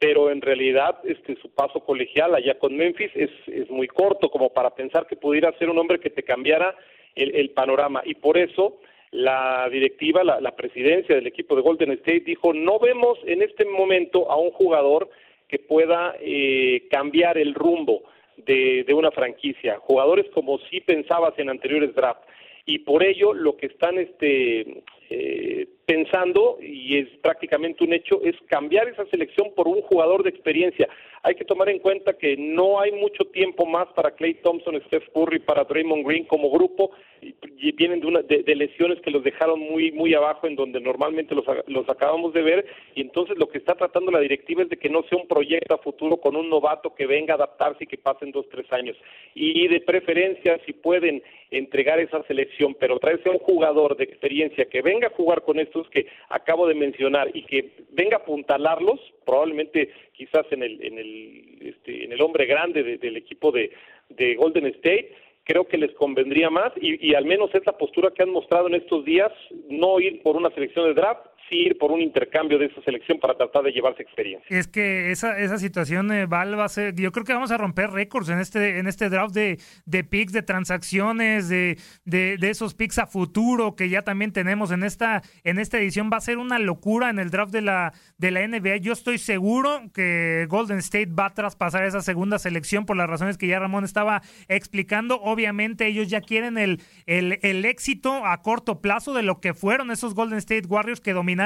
pero 0.00 0.30
en 0.30 0.40
realidad 0.40 0.98
este 1.04 1.36
su 1.36 1.50
paso 1.50 1.80
colegial 1.80 2.34
allá 2.34 2.58
con 2.58 2.74
Memphis 2.74 3.10
es, 3.14 3.30
es 3.46 3.70
muy 3.70 3.86
corto 3.86 4.30
como 4.30 4.48
para 4.48 4.74
pensar 4.74 5.06
que 5.06 5.14
pudiera 5.14 5.56
ser 5.58 5.68
un 5.68 5.78
hombre 5.78 6.00
que 6.00 6.08
te 6.08 6.22
cambiara 6.22 6.74
el, 7.14 7.36
el 7.36 7.50
panorama. 7.50 8.02
Y 8.06 8.14
por 8.14 8.38
eso 8.38 8.78
la 9.10 9.68
directiva, 9.70 10.24
la, 10.24 10.40
la, 10.40 10.56
presidencia 10.56 11.14
del 11.14 11.26
equipo 11.26 11.54
de 11.54 11.62
Golden 11.62 11.92
State 11.92 12.20
dijo 12.20 12.54
no 12.54 12.78
vemos 12.78 13.18
en 13.26 13.42
este 13.42 13.66
momento 13.66 14.30
a 14.30 14.36
un 14.36 14.52
jugador 14.52 15.10
que 15.46 15.58
pueda 15.58 16.14
eh, 16.20 16.86
cambiar 16.90 17.36
el 17.36 17.54
rumbo 17.54 18.04
de, 18.38 18.84
de 18.84 18.94
una 18.94 19.10
franquicia, 19.10 19.78
jugadores 19.80 20.26
como 20.32 20.58
si 20.70 20.80
pensabas 20.80 21.38
en 21.38 21.50
anteriores 21.50 21.94
drafts 21.94 22.26
y 22.64 22.78
por 22.78 23.02
ello 23.02 23.34
lo 23.34 23.56
que 23.56 23.66
están 23.66 23.98
este 23.98 24.82
eh, 25.10 25.66
pensando, 25.90 26.56
y 26.62 26.98
es 26.98 27.08
prácticamente 27.20 27.82
un 27.82 27.92
hecho, 27.92 28.22
es 28.22 28.36
cambiar 28.46 28.86
esa 28.86 29.04
selección 29.06 29.52
por 29.56 29.66
un 29.66 29.82
jugador 29.82 30.22
de 30.22 30.30
experiencia. 30.30 30.88
Hay 31.24 31.34
que 31.34 31.44
tomar 31.44 31.68
en 31.68 31.80
cuenta 31.80 32.16
que 32.16 32.36
no 32.36 32.80
hay 32.80 32.92
mucho 32.92 33.24
tiempo 33.24 33.66
más 33.66 33.88
para 33.88 34.12
Clay 34.12 34.34
Thompson, 34.34 34.80
Steph 34.86 35.08
Curry, 35.12 35.40
para 35.40 35.64
Draymond 35.64 36.06
Green 36.06 36.26
como 36.26 36.48
grupo, 36.48 36.92
y, 37.20 37.72
vienen 37.72 38.00
de, 38.00 38.06
una, 38.06 38.22
de, 38.22 38.54
lesiones 38.54 39.00
que 39.00 39.10
los 39.10 39.22
dejaron 39.24 39.58
muy 39.58 39.90
muy 39.92 40.14
abajo 40.14 40.46
en 40.46 40.56
donde 40.56 40.80
normalmente 40.80 41.34
los, 41.34 41.44
los 41.66 41.88
acabamos 41.88 42.32
de 42.32 42.42
ver, 42.42 42.66
y 42.94 43.00
entonces 43.00 43.36
lo 43.36 43.48
que 43.48 43.58
está 43.58 43.74
tratando 43.74 44.12
la 44.12 44.20
directiva 44.20 44.62
es 44.62 44.68
de 44.68 44.76
que 44.76 44.88
no 44.88 45.02
sea 45.02 45.18
un 45.18 45.26
proyecto 45.26 45.74
a 45.74 45.78
futuro 45.78 46.18
con 46.18 46.36
un 46.36 46.48
novato 46.48 46.94
que 46.94 47.06
venga 47.06 47.34
a 47.34 47.36
adaptarse 47.36 47.84
y 47.84 47.86
que 47.88 47.98
pasen 47.98 48.30
dos, 48.30 48.48
tres 48.48 48.72
años. 48.72 48.96
Y 49.34 49.66
de 49.66 49.80
preferencia, 49.80 50.58
si 50.64 50.72
pueden 50.72 51.22
entregar 51.50 51.98
esa 51.98 52.22
selección, 52.24 52.74
pero 52.78 52.98
traerse 52.98 53.28
a 53.28 53.32
un 53.32 53.38
jugador 53.38 53.96
de 53.96 54.04
experiencia 54.04 54.66
que 54.66 54.82
venga 54.82 55.08
a 55.08 55.16
jugar 55.16 55.42
con 55.42 55.58
estos 55.58 55.79
que 55.88 56.06
acabo 56.28 56.66
de 56.66 56.74
mencionar 56.74 57.30
y 57.34 57.42
que 57.42 57.72
venga 57.90 58.16
a 58.16 58.20
apuntalarlos, 58.20 59.00
probablemente 59.24 59.90
quizás 60.12 60.46
en 60.50 60.62
el, 60.62 60.84
en 60.84 60.98
el, 60.98 61.58
este, 61.60 62.04
en 62.04 62.12
el 62.12 62.20
hombre 62.22 62.46
grande 62.46 62.82
de, 62.82 62.98
del 62.98 63.16
equipo 63.16 63.50
de, 63.52 63.70
de 64.08 64.34
Golden 64.34 64.66
State, 64.66 65.14
creo 65.44 65.66
que 65.66 65.78
les 65.78 65.92
convendría 65.94 66.50
más 66.50 66.72
y, 66.80 67.14
al 67.14 67.24
menos 67.24 67.54
esa 67.54 67.72
postura 67.72 68.12
que 68.14 68.22
han 68.22 68.30
mostrado 68.30 68.68
en 68.68 68.74
estos 68.74 69.04
días, 69.04 69.32
no 69.68 69.98
ir 69.98 70.22
por 70.22 70.36
una 70.36 70.50
selección 70.50 70.86
de 70.86 70.94
draft, 70.94 71.26
ir 71.50 71.78
por 71.78 71.90
un 71.90 72.00
intercambio 72.00 72.58
de 72.58 72.66
esa 72.66 72.82
selección 72.82 73.18
para 73.18 73.34
tratar 73.34 73.62
de 73.62 73.72
llevarse 73.72 74.02
experiencia. 74.02 74.46
Es 74.56 74.68
que 74.68 75.10
esa, 75.10 75.38
esa 75.38 75.58
situación, 75.58 76.12
eh, 76.12 76.26
Val, 76.26 76.58
va 76.58 76.64
a 76.64 76.68
ser, 76.68 76.94
yo 76.94 77.12
creo 77.12 77.24
que 77.24 77.32
vamos 77.32 77.50
a 77.50 77.58
romper 77.58 77.90
récords 77.90 78.28
en 78.28 78.38
este, 78.38 78.78
en 78.78 78.86
este 78.86 79.08
draft 79.08 79.34
de, 79.34 79.58
de 79.84 80.04
picks, 80.04 80.32
de 80.32 80.42
transacciones, 80.42 81.48
de, 81.48 81.78
de, 82.04 82.38
esos 82.50 82.74
picks 82.74 82.98
a 82.98 83.06
futuro 83.06 83.74
que 83.74 83.88
ya 83.88 84.02
también 84.02 84.32
tenemos 84.32 84.70
en 84.70 84.82
esta, 84.82 85.22
en 85.44 85.58
esta 85.58 85.78
edición. 85.78 86.10
Va 86.12 86.18
a 86.18 86.20
ser 86.20 86.38
una 86.38 86.58
locura 86.58 87.10
en 87.10 87.18
el 87.18 87.30
draft 87.30 87.52
de 87.52 87.62
la, 87.62 87.92
de 88.18 88.30
la 88.30 88.46
NBA. 88.46 88.76
Yo 88.78 88.92
estoy 88.92 89.18
seguro 89.18 89.82
que 89.92 90.46
Golden 90.48 90.78
State 90.78 91.10
va 91.18 91.26
a 91.26 91.34
traspasar 91.34 91.84
esa 91.84 92.00
segunda 92.00 92.38
selección 92.38 92.86
por 92.86 92.96
las 92.96 93.08
razones 93.08 93.38
que 93.38 93.46
ya 93.46 93.58
Ramón 93.58 93.84
estaba 93.84 94.22
explicando. 94.48 95.20
Obviamente 95.20 95.86
ellos 95.86 96.08
ya 96.08 96.20
quieren 96.20 96.58
el, 96.58 96.80
el, 97.06 97.38
el 97.42 97.64
éxito 97.64 98.24
a 98.24 98.42
corto 98.42 98.80
plazo 98.80 99.14
de 99.14 99.22
lo 99.22 99.40
que 99.40 99.54
fueron 99.54 99.90
esos 99.90 100.14
Golden 100.14 100.38
State 100.38 100.66
Warriors 100.68 101.00
que 101.00 101.12
dominaron 101.12 101.39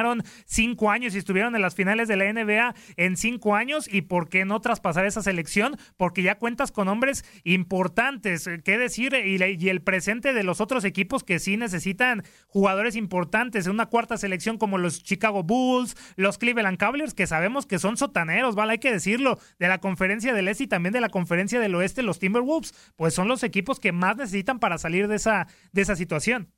cinco 0.47 0.91
años 0.91 1.15
y 1.15 1.19
estuvieron 1.19 1.55
en 1.55 1.63
las 1.63 1.75
finales 1.75 2.09
de 2.09 2.17
la 2.17 2.33
NBA 2.33 2.75
en 2.97 3.17
cinco 3.17 3.55
años 3.55 3.89
y 3.93 4.03
por 4.03 4.29
qué 4.29 4.45
no 4.45 4.61
traspasar 4.61 5.07
esa 5.07 5.23
selección 5.23 5.77
porque 5.97 6.23
ya 6.23 6.39
cuentas 6.39 6.73
con 6.73 6.89
hombres 6.89 7.25
importantes. 7.45 8.49
Qué 8.65 8.79
decir 8.79 9.15
y, 9.15 9.43
y 9.43 9.69
el 9.69 9.83
presente 9.83 10.33
de 10.33 10.43
los 10.43 10.61
otros 10.61 10.85
equipos 10.85 11.25
que 11.25 11.39
sí 11.39 11.57
necesitan 11.57 12.23
jugadores 12.47 12.97
importantes 12.97 13.67
una 13.75 13.87
cuarta 13.87 14.17
selección 14.17 14.59
como 14.59 14.79
los 14.79 15.03
Chicago 15.03 15.43
Bulls 15.43 15.97
los 16.17 16.39
Cleveland 16.39 16.79
Cavaliers 16.79 17.15
que 17.15 17.27
sabemos 17.27 17.67
que 17.67 17.79
son 17.79 17.97
sotaneros 17.97 18.55
vale 18.55 18.73
hay 18.73 18.79
que 18.79 18.93
decirlo 18.93 19.39
de 19.59 19.69
la 19.69 19.79
conferencia 19.79 20.33
del 20.33 20.49
este 20.49 20.65
y 20.65 20.69
también 20.69 20.93
de 20.93 21.01
la 21.01 21.09
conferencia 21.09 21.61
del 21.61 21.75
oeste 21.75 22.03
los 22.03 22.19
Timberwolves 22.19 22.75
pues 22.97 23.15
son 23.15 23.29
los 23.29 23.43
equipos 23.43 23.81
que 23.81 23.93
más 23.93 24.17
necesitan 24.17 24.59
para 24.59 24.79
salir 24.79 25.09
de 25.09 25.17
esa 25.17 25.47
de 25.73 25.83
esa 25.83 25.97
situación 25.97 26.49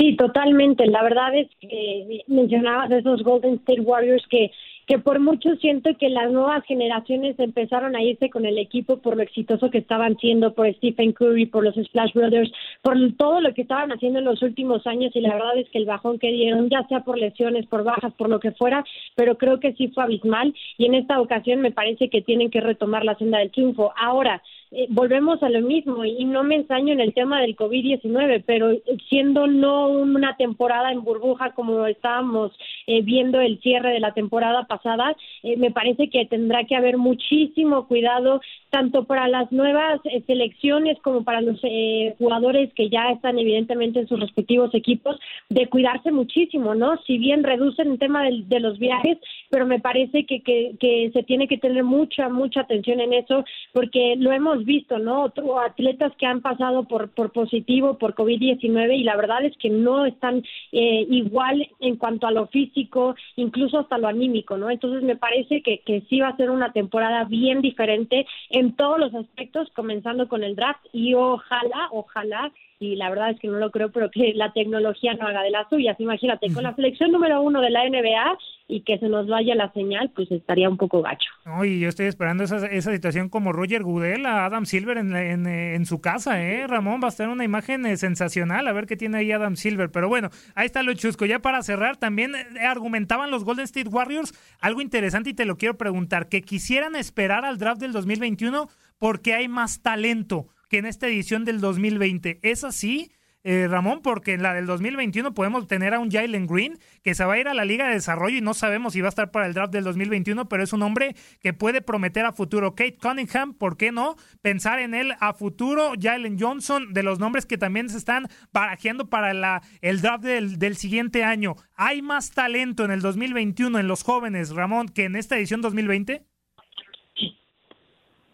Sí, 0.00 0.16
totalmente. 0.16 0.86
La 0.86 1.02
verdad 1.02 1.34
es 1.36 1.46
que 1.60 2.22
mencionabas 2.26 2.88
de 2.88 3.00
esos 3.00 3.22
Golden 3.22 3.56
State 3.56 3.82
Warriors 3.82 4.26
que 4.30 4.50
que 4.90 4.98
por 4.98 5.20
mucho 5.20 5.54
siento 5.60 5.90
que 5.96 6.08
las 6.08 6.32
nuevas 6.32 6.64
generaciones 6.64 7.38
empezaron 7.38 7.94
a 7.94 8.02
irse 8.02 8.28
con 8.28 8.44
el 8.44 8.58
equipo 8.58 8.96
por 8.96 9.16
lo 9.16 9.22
exitoso 9.22 9.70
que 9.70 9.78
estaban 9.78 10.16
siendo, 10.16 10.52
por 10.52 10.68
Stephen 10.74 11.12
Curry, 11.12 11.46
por 11.46 11.62
los 11.62 11.76
Splash 11.76 12.12
Brothers, 12.12 12.50
por 12.82 12.96
todo 13.16 13.40
lo 13.40 13.54
que 13.54 13.62
estaban 13.62 13.92
haciendo 13.92 14.18
en 14.18 14.24
los 14.24 14.42
últimos 14.42 14.84
años 14.88 15.14
y 15.14 15.20
la 15.20 15.34
verdad 15.34 15.58
es 15.58 15.68
que 15.68 15.78
el 15.78 15.86
bajón 15.86 16.18
que 16.18 16.32
dieron, 16.32 16.68
ya 16.70 16.84
sea 16.88 17.04
por 17.04 17.16
lesiones, 17.18 17.66
por 17.66 17.84
bajas, 17.84 18.12
por 18.14 18.28
lo 18.28 18.40
que 18.40 18.50
fuera, 18.50 18.84
pero 19.14 19.38
creo 19.38 19.60
que 19.60 19.74
sí 19.74 19.92
fue 19.94 20.02
abismal 20.02 20.52
y 20.76 20.86
en 20.86 20.94
esta 20.94 21.20
ocasión 21.20 21.60
me 21.60 21.70
parece 21.70 22.10
que 22.10 22.20
tienen 22.20 22.50
que 22.50 22.60
retomar 22.60 23.04
la 23.04 23.14
senda 23.14 23.38
del 23.38 23.52
triunfo. 23.52 23.92
Ahora, 23.96 24.42
eh, 24.72 24.86
volvemos 24.88 25.42
a 25.42 25.48
lo 25.48 25.60
mismo 25.62 26.04
y 26.04 26.24
no 26.24 26.44
me 26.44 26.56
ensaño 26.56 26.92
en 26.92 27.00
el 27.00 27.12
tema 27.12 27.40
del 27.40 27.56
COVID-19, 27.56 28.44
pero 28.46 28.70
siendo 29.08 29.46
no 29.46 29.88
una 29.88 30.36
temporada 30.36 30.92
en 30.92 31.02
burbuja 31.02 31.52
como 31.52 31.86
estábamos 31.86 32.52
eh, 32.86 33.02
viendo 33.02 33.40
el 33.40 33.60
cierre 33.60 33.92
de 33.92 34.00
la 34.00 34.14
temporada 34.14 34.64
pasada, 34.66 35.16
eh, 35.42 35.56
me 35.56 35.70
parece 35.70 36.08
que 36.08 36.26
tendrá 36.26 36.64
que 36.64 36.76
haber 36.76 36.98
muchísimo 36.98 37.86
cuidado 37.86 38.40
tanto 38.70 39.04
para 39.04 39.28
las 39.28 39.50
nuevas 39.52 40.00
eh, 40.04 40.22
selecciones 40.26 40.98
como 41.02 41.24
para 41.24 41.40
los 41.40 41.58
eh, 41.64 42.14
jugadores 42.18 42.72
que 42.74 42.88
ya 42.88 43.10
están 43.10 43.38
evidentemente 43.38 44.00
en 44.00 44.08
sus 44.08 44.18
respectivos 44.18 44.74
equipos, 44.74 45.18
de 45.48 45.66
cuidarse 45.66 46.12
muchísimo, 46.12 46.74
¿no? 46.74 46.96
Si 47.06 47.18
bien 47.18 47.42
reducen 47.42 47.92
el 47.92 47.98
tema 47.98 48.24
de, 48.24 48.42
de 48.46 48.60
los 48.60 48.78
viajes, 48.78 49.18
pero 49.50 49.66
me 49.66 49.80
parece 49.80 50.24
que, 50.24 50.42
que, 50.42 51.10
se 51.12 51.22
tiene 51.24 51.48
que 51.48 51.58
tener 51.58 51.82
mucha, 51.82 52.28
mucha 52.28 52.60
atención 52.60 53.00
en 53.00 53.12
eso, 53.12 53.44
porque 53.72 54.14
lo 54.16 54.32
hemos 54.32 54.59
visto, 54.64 54.98
¿no? 54.98 55.22
Otro, 55.24 55.60
atletas 55.60 56.12
que 56.16 56.26
han 56.26 56.40
pasado 56.40 56.84
por, 56.84 57.10
por 57.10 57.32
positivo, 57.32 57.98
por 57.98 58.14
COVID-19, 58.14 58.96
y 58.96 59.04
la 59.04 59.16
verdad 59.16 59.44
es 59.44 59.56
que 59.56 59.70
no 59.70 60.06
están 60.06 60.42
eh, 60.72 61.06
igual 61.08 61.68
en 61.80 61.96
cuanto 61.96 62.26
a 62.26 62.32
lo 62.32 62.46
físico, 62.48 63.14
incluso 63.36 63.78
hasta 63.78 63.98
lo 63.98 64.08
anímico, 64.08 64.56
¿no? 64.56 64.70
Entonces 64.70 65.02
me 65.02 65.16
parece 65.16 65.62
que, 65.62 65.80
que 65.80 66.02
sí 66.08 66.20
va 66.20 66.28
a 66.28 66.36
ser 66.36 66.50
una 66.50 66.72
temporada 66.72 67.24
bien 67.24 67.60
diferente 67.60 68.26
en 68.50 68.74
todos 68.76 68.98
los 68.98 69.14
aspectos, 69.14 69.70
comenzando 69.74 70.28
con 70.28 70.42
el 70.42 70.56
draft 70.56 70.84
y 70.92 71.14
ojalá, 71.14 71.88
ojalá, 71.92 72.52
y 72.80 72.96
la 72.96 73.10
verdad 73.10 73.30
es 73.30 73.38
que 73.38 73.46
no 73.46 73.58
lo 73.58 73.70
creo, 73.70 73.92
pero 73.92 74.10
que 74.10 74.32
la 74.34 74.54
tecnología 74.54 75.12
no 75.12 75.26
haga 75.28 75.42
de 75.42 75.50
las 75.50 75.68
suyas. 75.68 76.00
Imagínate, 76.00 76.50
con 76.50 76.62
la 76.62 76.74
selección 76.74 77.12
número 77.12 77.42
uno 77.42 77.60
de 77.60 77.68
la 77.68 77.86
NBA 77.86 78.38
y 78.68 78.80
que 78.80 78.98
se 78.98 79.06
nos 79.10 79.28
vaya 79.28 79.54
la 79.54 79.70
señal, 79.74 80.10
pues 80.16 80.30
estaría 80.30 80.66
un 80.66 80.78
poco 80.78 81.02
gacho. 81.02 81.28
No, 81.44 81.62
y 81.62 81.78
yo 81.78 81.90
estoy 81.90 82.06
esperando 82.06 82.42
esa, 82.42 82.66
esa 82.68 82.90
situación 82.90 83.28
como 83.28 83.52
Roger 83.52 83.82
Goodell 83.82 84.24
a 84.24 84.46
Adam 84.46 84.64
Silver 84.64 84.96
en, 84.96 85.14
en, 85.14 85.46
en, 85.46 85.84
su 85.84 86.00
casa, 86.00 86.42
¿eh? 86.42 86.66
Ramón, 86.66 87.02
va 87.02 87.08
a 87.08 87.10
estar 87.10 87.28
una 87.28 87.44
imagen 87.44 87.84
eh, 87.84 87.98
sensacional, 87.98 88.66
a 88.66 88.72
ver 88.72 88.86
qué 88.86 88.96
tiene 88.96 89.18
ahí 89.18 89.30
Adam 89.30 89.56
Silver. 89.56 89.90
Pero 89.90 90.08
bueno, 90.08 90.30
ahí 90.54 90.64
está 90.64 90.82
lo 90.82 90.94
chusco. 90.94 91.26
Ya 91.26 91.40
para 91.40 91.62
cerrar, 91.62 91.98
también 91.98 92.34
eh, 92.34 92.66
argumentaban 92.66 93.30
los 93.30 93.44
Golden 93.44 93.64
State 93.64 93.90
Warriors 93.90 94.32
algo 94.58 94.80
interesante 94.80 95.28
y 95.30 95.34
te 95.34 95.44
lo 95.44 95.58
quiero 95.58 95.76
preguntar, 95.76 96.30
que 96.30 96.40
quisieran 96.40 96.96
esperar 96.96 97.44
al 97.44 97.58
draft 97.58 97.82
del 97.82 97.92
2021 97.92 98.70
porque 98.98 99.34
hay 99.34 99.48
más 99.48 99.82
talento 99.82 100.46
que 100.70 100.78
en 100.78 100.86
esta 100.86 101.08
edición 101.08 101.44
del 101.44 101.60
2020. 101.60 102.38
¿Es 102.42 102.64
así? 102.64 103.10
Eh, 103.42 103.68
Ramón, 103.68 104.02
porque 104.02 104.34
en 104.34 104.42
la 104.42 104.52
del 104.52 104.66
2021 104.66 105.32
podemos 105.32 105.66
tener 105.66 105.94
a 105.94 105.98
un 105.98 106.10
Jalen 106.10 106.46
Green 106.46 106.78
que 107.02 107.14
se 107.14 107.24
va 107.24 107.32
a 107.32 107.38
ir 107.38 107.48
a 107.48 107.54
la 107.54 107.64
Liga 107.64 107.88
de 107.88 107.94
Desarrollo 107.94 108.36
y 108.36 108.42
no 108.42 108.52
sabemos 108.52 108.92
si 108.92 109.00
va 109.00 109.08
a 109.08 109.08
estar 109.08 109.30
para 109.30 109.46
el 109.46 109.54
draft 109.54 109.72
del 109.72 109.82
2021, 109.82 110.46
pero 110.46 110.62
es 110.62 110.74
un 110.74 110.82
hombre 110.82 111.14
que 111.40 111.54
puede 111.54 111.80
prometer 111.80 112.26
a 112.26 112.32
futuro. 112.32 112.74
Kate 112.74 112.98
Cunningham, 113.00 113.54
¿por 113.54 113.78
qué 113.78 113.92
no? 113.92 114.16
Pensar 114.42 114.78
en 114.78 114.92
él 114.92 115.14
a 115.20 115.32
futuro. 115.32 115.92
Jalen 115.98 116.38
Johnson, 116.38 116.92
de 116.92 117.02
los 117.02 117.18
nombres 117.18 117.46
que 117.46 117.56
también 117.56 117.88
se 117.88 117.96
están 117.96 118.26
barajeando 118.52 119.08
para 119.08 119.32
la, 119.32 119.62
el 119.80 120.02
draft 120.02 120.22
del, 120.22 120.58
del 120.58 120.76
siguiente 120.76 121.24
año. 121.24 121.54
¿Hay 121.74 122.02
más 122.02 122.32
talento 122.32 122.84
en 122.84 122.90
el 122.90 123.00
2021 123.00 123.78
en 123.78 123.88
los 123.88 124.02
jóvenes, 124.02 124.50
Ramón, 124.50 124.88
que 124.88 125.04
en 125.04 125.16
esta 125.16 125.38
edición 125.38 125.62
2020? 125.62 126.22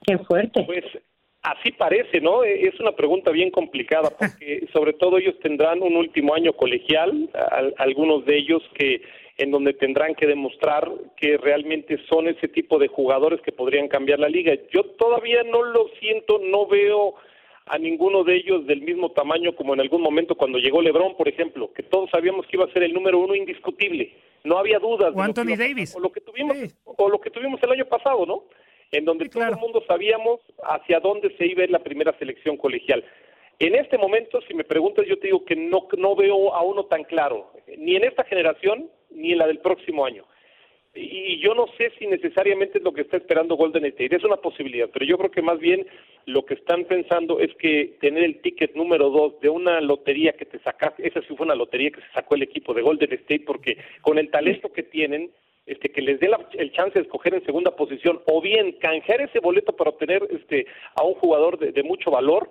Qué 0.04 0.18
fuerte. 0.18 0.64
Pues 0.64 0.84
Así 1.46 1.70
parece, 1.70 2.20
¿no? 2.20 2.42
E, 2.42 2.66
es 2.66 2.80
una 2.80 2.92
pregunta 2.92 3.30
bien 3.30 3.50
complicada 3.50 4.10
porque 4.18 4.66
sobre 4.72 4.92
todo 4.94 5.18
ellos 5.18 5.38
tendrán 5.40 5.80
un 5.80 5.96
último 5.96 6.34
año 6.34 6.52
colegial, 6.52 7.30
algunos 7.78 8.24
de 8.24 8.36
ellos 8.36 8.62
que 8.74 9.02
en 9.38 9.50
donde 9.52 9.74
tendrán 9.74 10.14
que 10.14 10.26
demostrar 10.26 10.90
que 11.16 11.36
realmente 11.36 11.98
son 12.08 12.26
ese 12.26 12.48
tipo 12.48 12.78
de 12.78 12.88
jugadores 12.88 13.40
que 13.42 13.52
podrían 13.52 13.86
cambiar 13.86 14.18
la 14.18 14.28
liga. 14.28 14.54
Yo 14.72 14.82
todavía 14.98 15.42
no 15.44 15.62
lo 15.62 15.88
siento, 16.00 16.40
no 16.42 16.66
veo 16.66 17.14
a 17.66 17.78
ninguno 17.78 18.24
de 18.24 18.36
ellos 18.36 18.66
del 18.66 18.80
mismo 18.80 19.10
tamaño 19.12 19.54
como 19.54 19.74
en 19.74 19.80
algún 19.80 20.00
momento 20.00 20.34
cuando 20.36 20.58
llegó 20.58 20.80
LeBron, 20.80 21.16
por 21.16 21.28
ejemplo, 21.28 21.70
que 21.72 21.82
todos 21.82 22.10
sabíamos 22.10 22.46
que 22.46 22.56
iba 22.56 22.64
a 22.64 22.72
ser 22.72 22.82
el 22.82 22.94
número 22.94 23.18
uno 23.18 23.34
indiscutible, 23.34 24.12
no 24.42 24.58
había 24.58 24.78
dudas. 24.78 25.12
O 25.14 25.20
Anthony 25.20 25.56
Davis. 25.56 25.94
O 25.94 26.00
lo 26.00 26.10
que 26.10 26.20
tuvimos, 26.20 26.56
sí. 26.56 26.72
o 26.84 27.08
lo 27.08 27.20
que 27.20 27.30
tuvimos 27.30 27.62
el 27.62 27.70
año 27.72 27.84
pasado, 27.84 28.24
¿no? 28.24 28.44
En 28.92 29.04
donde 29.04 29.24
sí, 29.24 29.30
claro. 29.30 29.56
todo 29.56 29.58
el 29.58 29.72
mundo 29.72 29.84
sabíamos 29.86 30.40
hacia 30.62 31.00
dónde 31.00 31.34
se 31.36 31.46
iba 31.46 31.64
ir 31.64 31.70
la 31.70 31.80
primera 31.80 32.16
selección 32.18 32.56
colegial. 32.56 33.04
En 33.58 33.74
este 33.74 33.96
momento, 33.96 34.40
si 34.42 34.54
me 34.54 34.64
preguntas, 34.64 35.06
yo 35.06 35.18
te 35.18 35.28
digo 35.28 35.44
que 35.44 35.56
no, 35.56 35.88
no 35.96 36.14
veo 36.14 36.54
a 36.54 36.62
uno 36.62 36.84
tan 36.84 37.04
claro, 37.04 37.52
ni 37.78 37.96
en 37.96 38.04
esta 38.04 38.24
generación 38.24 38.90
ni 39.10 39.32
en 39.32 39.38
la 39.38 39.46
del 39.46 39.60
próximo 39.60 40.04
año. 40.04 40.24
y 40.94 41.38
yo 41.40 41.54
no 41.54 41.66
sé 41.76 41.92
si 41.98 42.06
necesariamente 42.06 42.78
es 42.78 42.84
lo 42.84 42.92
que 42.92 43.02
está 43.02 43.18
esperando 43.18 43.56
Golden 43.56 43.84
State, 43.84 44.16
es 44.16 44.24
una 44.24 44.36
posibilidad, 44.36 44.88
pero 44.90 45.04
yo 45.04 45.18
creo 45.18 45.30
que 45.30 45.42
más 45.42 45.58
bien 45.58 45.86
lo 46.24 46.44
que 46.44 46.54
están 46.54 46.84
pensando 46.84 47.38
es 47.38 47.54
que 47.56 47.96
tener 48.00 48.24
el 48.24 48.40
ticket 48.40 48.74
número 48.74 49.10
dos 49.10 49.38
de 49.40 49.48
una 49.48 49.80
lotería 49.80 50.32
que 50.32 50.46
te 50.46 50.58
sacaste, 50.58 51.06
esa 51.06 51.20
sí 51.20 51.34
fue 51.36 51.44
una 51.44 51.54
lotería 51.54 51.90
que 51.90 52.00
se 52.00 52.12
sacó 52.12 52.34
el 52.34 52.42
equipo 52.42 52.72
de 52.72 52.82
Golden 52.82 53.12
State, 53.12 53.44
porque 53.46 53.76
con 54.00 54.18
el 54.18 54.30
talento 54.30 54.72
que 54.72 54.82
tienen, 54.82 55.30
este, 55.66 55.90
que 55.90 56.00
les 56.00 56.20
dé 56.20 56.30
el 56.54 56.72
chance 56.72 56.94
de 56.94 57.02
escoger 57.04 57.34
en 57.34 57.44
segunda 57.44 57.74
posición 57.74 58.20
o 58.26 58.40
bien 58.40 58.72
canjear 58.72 59.20
ese 59.20 59.40
boleto 59.40 59.74
para 59.74 59.90
obtener 59.90 60.26
este, 60.30 60.66
a 60.94 61.04
un 61.04 61.14
jugador 61.14 61.58
de 61.58 61.82
mucho 61.82 62.10
valor, 62.10 62.50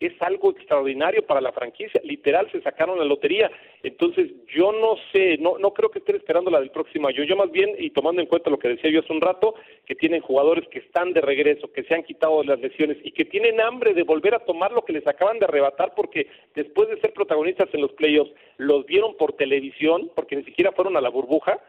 es 0.00 0.12
algo 0.20 0.50
extraordinario 0.50 1.24
para 1.24 1.40
la 1.40 1.52
franquicia. 1.52 2.00
Literal, 2.04 2.50
se 2.50 2.60
sacaron 2.62 2.98
la 2.98 3.04
lotería. 3.04 3.50
Entonces, 3.82 4.30
yo 4.54 4.72
no 4.72 4.96
sé, 5.12 5.38
no, 5.38 5.58
no 5.58 5.72
creo 5.72 5.90
que 5.90 6.00
estén 6.00 6.16
esperando 6.16 6.50
la 6.50 6.60
del 6.60 6.70
próximo 6.70 7.08
año. 7.08 7.22
Yo 7.24 7.36
más 7.36 7.50
bien, 7.50 7.70
y 7.78 7.90
tomando 7.90 8.20
en 8.20 8.28
cuenta 8.28 8.50
lo 8.50 8.58
que 8.58 8.68
decía 8.68 8.90
yo 8.90 9.00
hace 9.00 9.12
un 9.12 9.20
rato, 9.20 9.54
que 9.86 9.94
tienen 9.94 10.20
jugadores 10.20 10.66
que 10.68 10.80
están 10.80 11.12
de 11.12 11.20
regreso, 11.20 11.72
que 11.72 11.84
se 11.84 11.94
han 11.94 12.02
quitado 12.02 12.42
las 12.42 12.60
lesiones 12.60 12.98
y 13.02 13.12
que 13.12 13.24
tienen 13.24 13.60
hambre 13.60 13.94
de 13.94 14.02
volver 14.02 14.34
a 14.34 14.44
tomar 14.44 14.72
lo 14.72 14.84
que 14.84 14.92
les 14.92 15.06
acaban 15.06 15.38
de 15.38 15.46
arrebatar 15.46 15.92
porque 15.94 16.26
después 16.54 16.88
de 16.88 17.00
ser 17.00 17.12
protagonistas 17.12 17.68
en 17.72 17.82
los 17.82 17.92
playoffs, 17.92 18.32
los 18.56 18.84
vieron 18.86 19.16
por 19.16 19.34
televisión, 19.34 20.10
porque 20.14 20.36
ni 20.36 20.44
siquiera 20.44 20.72
fueron 20.72 20.96
a 20.96 21.00
la 21.00 21.08
burbuja, 21.08 21.60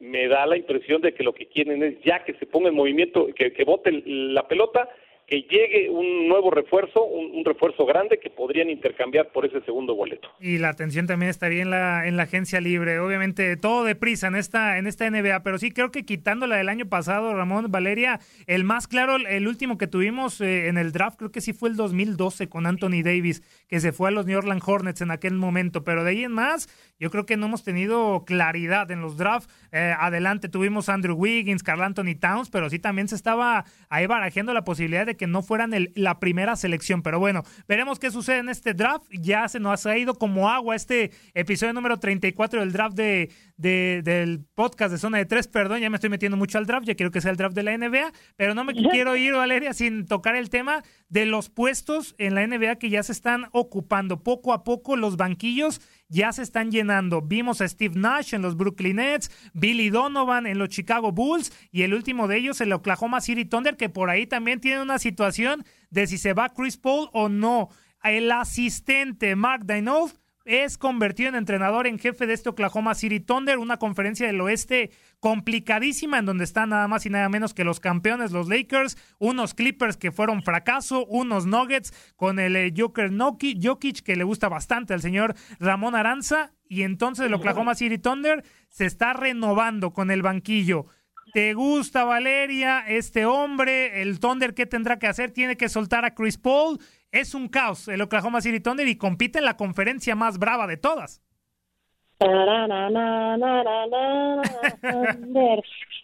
me 0.00 0.28
da 0.28 0.46
la 0.46 0.56
impresión 0.56 1.02
de 1.02 1.12
que 1.12 1.24
lo 1.24 1.34
que 1.34 1.46
quieren 1.46 1.82
es 1.82 2.00
ya 2.02 2.24
que 2.24 2.34
se 2.34 2.46
ponga 2.46 2.68
en 2.68 2.74
movimiento, 2.74 3.28
que, 3.34 3.52
que 3.52 3.64
bote 3.64 4.02
la 4.04 4.46
pelota 4.46 4.88
que 5.28 5.42
llegue 5.42 5.90
un 5.90 6.26
nuevo 6.26 6.50
refuerzo, 6.50 7.04
un, 7.04 7.44
refuerzo 7.44 7.84
grande 7.84 8.18
que 8.18 8.30
podrían 8.30 8.70
intercambiar 8.70 9.30
por 9.30 9.44
ese 9.44 9.60
segundo 9.60 9.94
boleto. 9.94 10.28
Y 10.40 10.56
la 10.56 10.70
atención 10.70 11.06
también 11.06 11.28
estaría 11.28 11.60
en 11.60 11.70
la 11.70 12.06
en 12.06 12.16
la 12.16 12.22
agencia 12.22 12.60
libre, 12.60 12.98
obviamente 12.98 13.56
todo 13.58 13.84
deprisa 13.84 14.28
en 14.28 14.36
esta 14.36 14.78
en 14.78 14.86
esta 14.86 15.08
NBA, 15.08 15.42
pero 15.42 15.58
sí 15.58 15.70
creo 15.70 15.90
que 15.90 16.04
quitando 16.04 16.46
la 16.46 16.56
del 16.56 16.70
año 16.70 16.88
pasado, 16.88 17.34
Ramón 17.34 17.70
Valeria, 17.70 18.20
el 18.46 18.64
más 18.64 18.88
claro, 18.88 19.16
el 19.16 19.46
último 19.46 19.76
que 19.76 19.86
tuvimos 19.86 20.40
eh, 20.40 20.68
en 20.68 20.78
el 20.78 20.92
draft, 20.92 21.18
creo 21.18 21.30
que 21.30 21.42
sí 21.42 21.52
fue 21.52 21.68
el 21.68 21.76
2012 21.76 22.48
con 22.48 22.66
Anthony 22.66 23.02
Davis, 23.04 23.42
que 23.68 23.80
se 23.80 23.92
fue 23.92 24.08
a 24.08 24.12
los 24.12 24.24
New 24.24 24.38
Orleans 24.38 24.66
Hornets 24.66 25.02
en 25.02 25.10
aquel 25.10 25.34
momento, 25.34 25.84
pero 25.84 26.04
de 26.04 26.10
ahí 26.10 26.24
en 26.24 26.32
más, 26.32 26.68
yo 26.98 27.10
creo 27.10 27.26
que 27.26 27.36
no 27.36 27.46
hemos 27.46 27.64
tenido 27.64 28.24
claridad 28.24 28.90
en 28.90 29.02
los 29.02 29.18
drafts. 29.18 29.52
Eh, 29.72 29.94
adelante 29.98 30.48
tuvimos 30.48 30.88
Andrew 30.88 31.16
Wiggins, 31.16 31.62
Carl 31.62 31.82
Anthony 31.82 32.14
Towns, 32.18 32.48
pero 32.48 32.70
sí 32.70 32.78
también 32.78 33.08
se 33.08 33.14
estaba 33.14 33.66
ahí 33.90 34.06
barajeando 34.06 34.54
la 34.54 34.64
posibilidad 34.64 35.04
de 35.04 35.17
que 35.18 35.26
no 35.26 35.42
fueran 35.42 35.74
el, 35.74 35.92
la 35.94 36.18
primera 36.18 36.56
selección. 36.56 37.02
Pero 37.02 37.18
bueno, 37.18 37.42
veremos 37.68 37.98
qué 37.98 38.10
sucede 38.10 38.38
en 38.38 38.48
este 38.48 38.72
draft. 38.72 39.04
Ya 39.10 39.46
se 39.48 39.60
nos 39.60 39.84
ha 39.84 39.98
ido 39.98 40.14
como 40.14 40.48
agua 40.48 40.74
este 40.74 41.10
episodio 41.34 41.74
número 41.74 41.98
34 41.98 42.60
del 42.60 42.72
draft 42.72 42.96
de, 42.96 43.30
del 43.58 44.40
podcast 44.54 44.92
de 44.92 44.98
Zona 44.98 45.18
de 45.18 45.26
Tres. 45.26 45.48
Perdón, 45.48 45.80
ya 45.80 45.90
me 45.90 45.96
estoy 45.96 46.08
metiendo 46.08 46.38
mucho 46.38 46.56
al 46.56 46.64
draft, 46.64 46.86
ya 46.86 46.94
quiero 46.94 47.10
que 47.10 47.20
sea 47.20 47.30
el 47.30 47.36
draft 47.36 47.54
de 47.54 47.62
la 47.62 47.76
NBA, 47.76 48.12
pero 48.36 48.54
no 48.54 48.64
me 48.64 48.72
quiero 48.72 49.16
ir, 49.16 49.34
Valeria, 49.34 49.74
sin 49.74 50.06
tocar 50.06 50.36
el 50.36 50.48
tema 50.48 50.82
de 51.08 51.26
los 51.26 51.50
puestos 51.50 52.14
en 52.18 52.34
la 52.34 52.46
NBA 52.46 52.76
que 52.76 52.88
ya 52.88 53.02
se 53.02 53.12
están 53.12 53.46
ocupando. 53.52 54.22
Poco 54.22 54.52
a 54.52 54.64
poco 54.64 54.96
los 54.96 55.16
banquillos 55.16 55.80
ya 56.08 56.32
se 56.32 56.42
están 56.42 56.70
llenando. 56.70 57.22
Vimos 57.22 57.60
a 57.60 57.68
Steve 57.68 57.94
Nash 57.98 58.34
en 58.34 58.42
los 58.42 58.56
Brooklyn 58.56 58.96
Nets, 58.96 59.30
Billy 59.52 59.90
Donovan 59.90 60.46
en 60.46 60.58
los 60.58 60.68
Chicago 60.68 61.12
Bulls 61.12 61.52
y 61.70 61.82
el 61.82 61.94
último 61.94 62.28
de 62.28 62.38
ellos 62.38 62.60
el 62.60 62.72
Oklahoma 62.72 63.20
City 63.20 63.44
Thunder, 63.44 63.76
que 63.76 63.88
por 63.88 64.10
ahí 64.10 64.26
también 64.26 64.60
tiene 64.60 64.82
una 64.82 64.98
situación 64.98 65.64
de 65.90 66.06
si 66.06 66.18
se 66.18 66.32
va 66.32 66.50
Chris 66.50 66.76
Paul 66.76 67.08
o 67.12 67.28
no. 67.28 67.68
El 68.02 68.30
asistente 68.30 69.36
Mark 69.36 69.64
Daigneault 69.66 70.14
es 70.48 70.78
convertido 70.78 71.28
en 71.28 71.34
entrenador 71.34 71.86
en 71.86 71.98
jefe 71.98 72.26
de 72.26 72.32
este 72.32 72.48
Oklahoma 72.48 72.94
City 72.94 73.20
Thunder, 73.20 73.58
una 73.58 73.76
conferencia 73.76 74.26
del 74.26 74.40
oeste 74.40 74.90
complicadísima 75.20 76.18
en 76.18 76.24
donde 76.24 76.44
están 76.44 76.70
nada 76.70 76.88
más 76.88 77.04
y 77.04 77.10
nada 77.10 77.28
menos 77.28 77.52
que 77.52 77.64
los 77.64 77.80
campeones, 77.80 78.32
los 78.32 78.48
Lakers, 78.48 78.96
unos 79.18 79.52
Clippers 79.52 79.98
que 79.98 80.10
fueron 80.10 80.42
fracaso, 80.42 81.04
unos 81.04 81.44
Nuggets 81.44 81.92
con 82.16 82.38
el 82.38 82.56
eh, 82.56 82.72
Joker 82.74 83.10
Jokic 83.14 84.00
que 84.00 84.16
le 84.16 84.24
gusta 84.24 84.48
bastante 84.48 84.94
al 84.94 85.02
señor 85.02 85.34
Ramón 85.60 85.94
Aranza 85.94 86.52
y 86.66 86.82
entonces 86.82 87.26
el 87.26 87.34
Oklahoma 87.34 87.74
City 87.74 87.98
Thunder 87.98 88.42
se 88.70 88.86
está 88.86 89.12
renovando 89.12 89.92
con 89.92 90.10
el 90.10 90.22
banquillo. 90.22 90.86
¿Te 91.34 91.52
gusta 91.52 92.04
Valeria, 92.04 92.84
este 92.88 93.26
hombre, 93.26 94.00
el 94.00 94.18
Thunder 94.18 94.54
qué 94.54 94.64
tendrá 94.64 94.98
que 94.98 95.08
hacer? 95.08 95.30
Tiene 95.30 95.58
que 95.58 95.68
soltar 95.68 96.06
a 96.06 96.14
Chris 96.14 96.38
Paul 96.38 96.78
es 97.12 97.34
un 97.34 97.48
caos 97.48 97.88
el 97.88 98.00
Oklahoma 98.00 98.40
City 98.40 98.60
Thunder 98.60 98.86
y 98.88 98.96
compite 98.96 99.38
en 99.38 99.44
la 99.44 99.56
conferencia 99.56 100.14
más 100.14 100.38
brava 100.38 100.66
de 100.66 100.76
todas. 100.76 101.22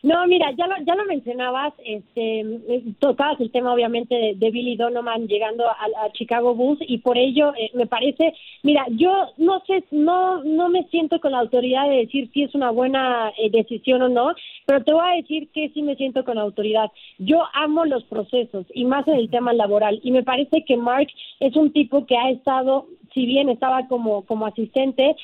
No, 0.05 0.27
mira, 0.27 0.53
ya 0.53 0.67
lo, 0.67 0.75
ya 0.85 0.95
lo 0.95 1.07
mencionabas, 1.07 1.73
este, 1.83 2.45
tocabas 2.99 3.41
el 3.41 3.51
tema 3.51 3.73
obviamente 3.73 4.35
de, 4.37 4.51
Billy 4.51 4.77
Donovan 4.77 5.27
llegando 5.27 5.67
a, 5.67 6.13
Chicago 6.13 6.55
Bulls 6.55 6.79
y 6.87 6.99
por 6.99 7.17
ello 7.17 7.55
eh, 7.57 7.71
me 7.73 7.87
parece, 7.87 8.35
mira, 8.63 8.85
yo 8.91 9.31
no 9.39 9.61
sé, 9.67 9.83
no, 9.91 10.45
no 10.45 10.69
me 10.69 10.85
siento 10.91 11.21
con 11.21 11.33
la 11.33 11.39
autoridad 11.39 11.89
de 11.89 11.97
decir 11.97 12.31
si 12.35 12.43
es 12.43 12.55
una 12.55 12.71
buena 12.71 13.33
eh, 13.39 13.49
decisión 13.51 14.03
o 14.03 14.11
no, 14.11 14.35
pero 14.67 14.85
te 14.85 14.93
voy 14.93 15.07
a 15.07 15.17
decir 15.17 15.49
que 15.55 15.71
sí 15.71 15.83
me 15.83 15.97
siento 15.97 16.23
con 16.23 16.37
autoridad. 16.37 16.93
Yo 17.19 17.43
amo 17.55 17.87
los 17.87 18.05
procesos 18.05 18.67
y 18.75 18.85
más 18.85 19.09
en 19.09 19.15
el 19.15 19.31
tema 19.31 19.55
laboral 19.55 20.01
y 20.03 20.11
me 20.11 20.23
parece 20.23 20.65
que 20.67 20.77
Mark 20.77 21.09
es 21.41 21.57
un 21.57 21.73
tipo 21.73 22.05
que 22.05 22.19
ha 22.19 22.31
estado 22.31 22.87
si 23.15 23.27
bien 23.27 23.49
estaba 23.49 23.87
como, 23.87 24.27
como 24.27 24.47
asistente, 24.47 25.17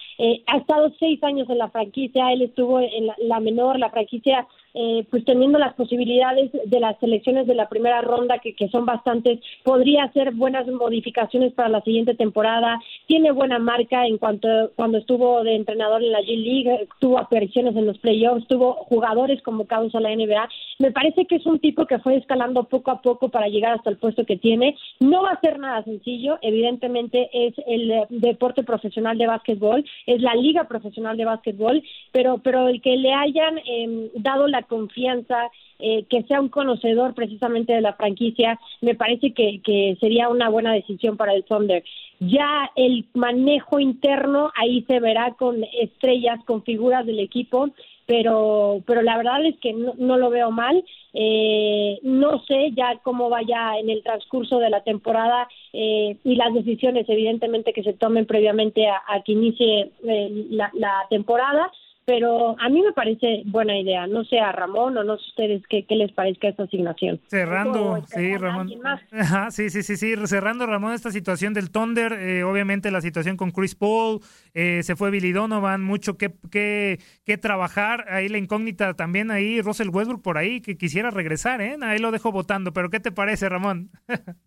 ha 0.46 0.56
estado 0.56 0.92
seis 0.98 1.22
años 1.22 1.50
en 1.50 1.58
la 1.58 1.68
franquicia, 1.68 2.32
él 2.32 2.42
estuvo 2.42 2.80
en 2.80 3.08
la 3.18 3.40
menor, 3.40 3.78
la 3.78 3.90
franquicia 3.90 4.46
eh, 4.74 5.04
pues 5.10 5.24
teniendo 5.24 5.58
las 5.58 5.74
posibilidades 5.74 6.50
de 6.64 6.80
las 6.80 6.98
selecciones 6.98 7.46
de 7.46 7.54
la 7.54 7.68
primera 7.68 8.00
ronda, 8.00 8.38
que, 8.38 8.54
que 8.54 8.68
son 8.68 8.86
bastantes, 8.86 9.40
podría 9.64 10.04
hacer 10.04 10.32
buenas 10.32 10.66
modificaciones 10.66 11.52
para 11.52 11.68
la 11.68 11.80
siguiente 11.82 12.14
temporada. 12.14 12.80
Tiene 13.06 13.32
buena 13.32 13.58
marca 13.58 14.06
en 14.06 14.18
cuanto 14.18 14.48
cuando 14.76 14.98
estuvo 14.98 15.42
de 15.42 15.56
entrenador 15.56 16.02
en 16.02 16.12
la 16.12 16.20
G 16.20 16.36
League, 16.36 16.88
tuvo 16.98 17.18
apariciones 17.18 17.76
en 17.76 17.86
los 17.86 17.98
playoffs, 17.98 18.46
tuvo 18.48 18.74
jugadores 18.74 19.42
convocados 19.42 19.94
a 19.94 20.00
la 20.00 20.14
NBA. 20.14 20.48
Me 20.78 20.92
parece 20.92 21.26
que 21.26 21.36
es 21.36 21.46
un 21.46 21.58
tipo 21.58 21.86
que 21.86 21.98
fue 21.98 22.16
escalando 22.16 22.64
poco 22.64 22.90
a 22.90 23.02
poco 23.02 23.28
para 23.28 23.48
llegar 23.48 23.72
hasta 23.72 23.90
el 23.90 23.96
puesto 23.96 24.24
que 24.24 24.36
tiene. 24.36 24.76
No 25.00 25.22
va 25.22 25.30
a 25.30 25.40
ser 25.40 25.58
nada 25.58 25.82
sencillo, 25.84 26.38
evidentemente 26.42 27.28
es 27.32 27.54
el 27.66 27.90
eh, 27.90 28.06
deporte 28.08 28.62
profesional 28.62 29.18
de 29.18 29.26
básquetbol, 29.26 29.84
es 30.06 30.20
la 30.20 30.34
liga 30.34 30.64
profesional 30.64 31.16
de 31.16 31.24
básquetbol, 31.24 31.82
pero, 32.12 32.38
pero 32.38 32.68
el 32.68 32.80
que 32.80 32.96
le 32.96 33.12
hayan 33.12 33.58
em, 33.66 34.08
dado 34.14 34.46
la 34.46 34.59
confianza, 34.62 35.50
eh, 35.78 36.04
que 36.10 36.22
sea 36.24 36.40
un 36.40 36.48
conocedor 36.48 37.14
precisamente 37.14 37.72
de 37.72 37.80
la 37.80 37.94
franquicia, 37.94 38.58
me 38.80 38.94
parece 38.94 39.32
que, 39.32 39.60
que 39.62 39.96
sería 40.00 40.28
una 40.28 40.48
buena 40.48 40.72
decisión 40.72 41.16
para 41.16 41.34
el 41.34 41.44
Thunder. 41.44 41.82
Ya 42.18 42.70
el 42.76 43.06
manejo 43.14 43.80
interno 43.80 44.50
ahí 44.54 44.82
se 44.86 45.00
verá 45.00 45.32
con 45.38 45.64
estrellas, 45.80 46.38
con 46.44 46.62
figuras 46.64 47.06
del 47.06 47.20
equipo, 47.20 47.70
pero, 48.10 48.82
pero 48.86 49.02
la 49.02 49.16
verdad 49.16 49.44
es 49.46 49.56
que 49.60 49.72
no, 49.72 50.18
lo 50.18 50.30
veo 50.30 50.50
mal. 50.50 50.84
Eh, 51.14 51.98
no 52.02 52.42
sé 52.44 52.72
ya 52.76 52.98
cómo 53.04 53.28
vaya 53.28 53.78
en 53.78 53.88
el 53.88 54.02
transcurso 54.02 54.58
de 54.58 54.68
la 54.68 54.82
temporada 54.82 55.48
eh, 55.72 56.16
y 56.24 56.34
las 56.34 56.52
decisiones, 56.52 57.08
evidentemente, 57.08 57.72
que 57.72 57.84
se 57.84 57.92
tomen 57.92 58.26
previamente 58.26 58.88
a, 58.88 59.22
que 59.24 59.32
inicie 59.32 59.92
la, 60.02 60.70
la 60.74 61.06
temporada 61.08 61.70
pero 62.10 62.56
a 62.58 62.68
mí 62.68 62.82
me 62.82 62.92
parece 62.92 63.44
buena 63.46 63.78
idea. 63.78 64.08
No 64.08 64.24
sé 64.24 64.40
a 64.40 64.50
Ramón 64.50 64.98
o 64.98 65.04
no 65.04 65.16
sé 65.16 65.28
ustedes 65.28 65.62
qué, 65.68 65.86
qué 65.86 65.94
les 65.94 66.10
parezca 66.10 66.48
esta 66.48 66.64
asignación. 66.64 67.20
Cerrando, 67.28 68.02
sí, 68.06 68.36
Ramón. 68.36 68.68
sí, 69.50 69.70
sí, 69.70 69.84
sí, 69.84 69.96
sí, 69.96 70.14
cerrando, 70.26 70.66
Ramón, 70.66 70.92
esta 70.92 71.12
situación 71.12 71.54
del 71.54 71.70
Thunder, 71.70 72.14
eh, 72.14 72.42
obviamente 72.42 72.90
la 72.90 73.00
situación 73.00 73.36
con 73.36 73.52
Chris 73.52 73.76
Paul, 73.76 74.18
eh, 74.54 74.82
se 74.82 74.96
fue 74.96 75.12
Billy 75.12 75.30
Donovan, 75.30 75.84
mucho 75.84 76.18
que, 76.18 76.32
que, 76.50 76.98
que 77.24 77.38
trabajar, 77.38 78.06
ahí 78.08 78.28
la 78.28 78.38
incógnita 78.38 78.94
también, 78.94 79.30
ahí 79.30 79.60
Russell 79.60 79.90
Westbrook 79.90 80.20
por 80.20 80.36
ahí, 80.36 80.60
que 80.60 80.76
quisiera 80.76 81.12
regresar, 81.12 81.60
¿eh? 81.60 81.76
Ahí 81.80 82.00
lo 82.00 82.10
dejo 82.10 82.32
votando, 82.32 82.72
pero 82.72 82.90
¿qué 82.90 82.98
te 82.98 83.12
parece, 83.12 83.48
Ramón? 83.48 83.90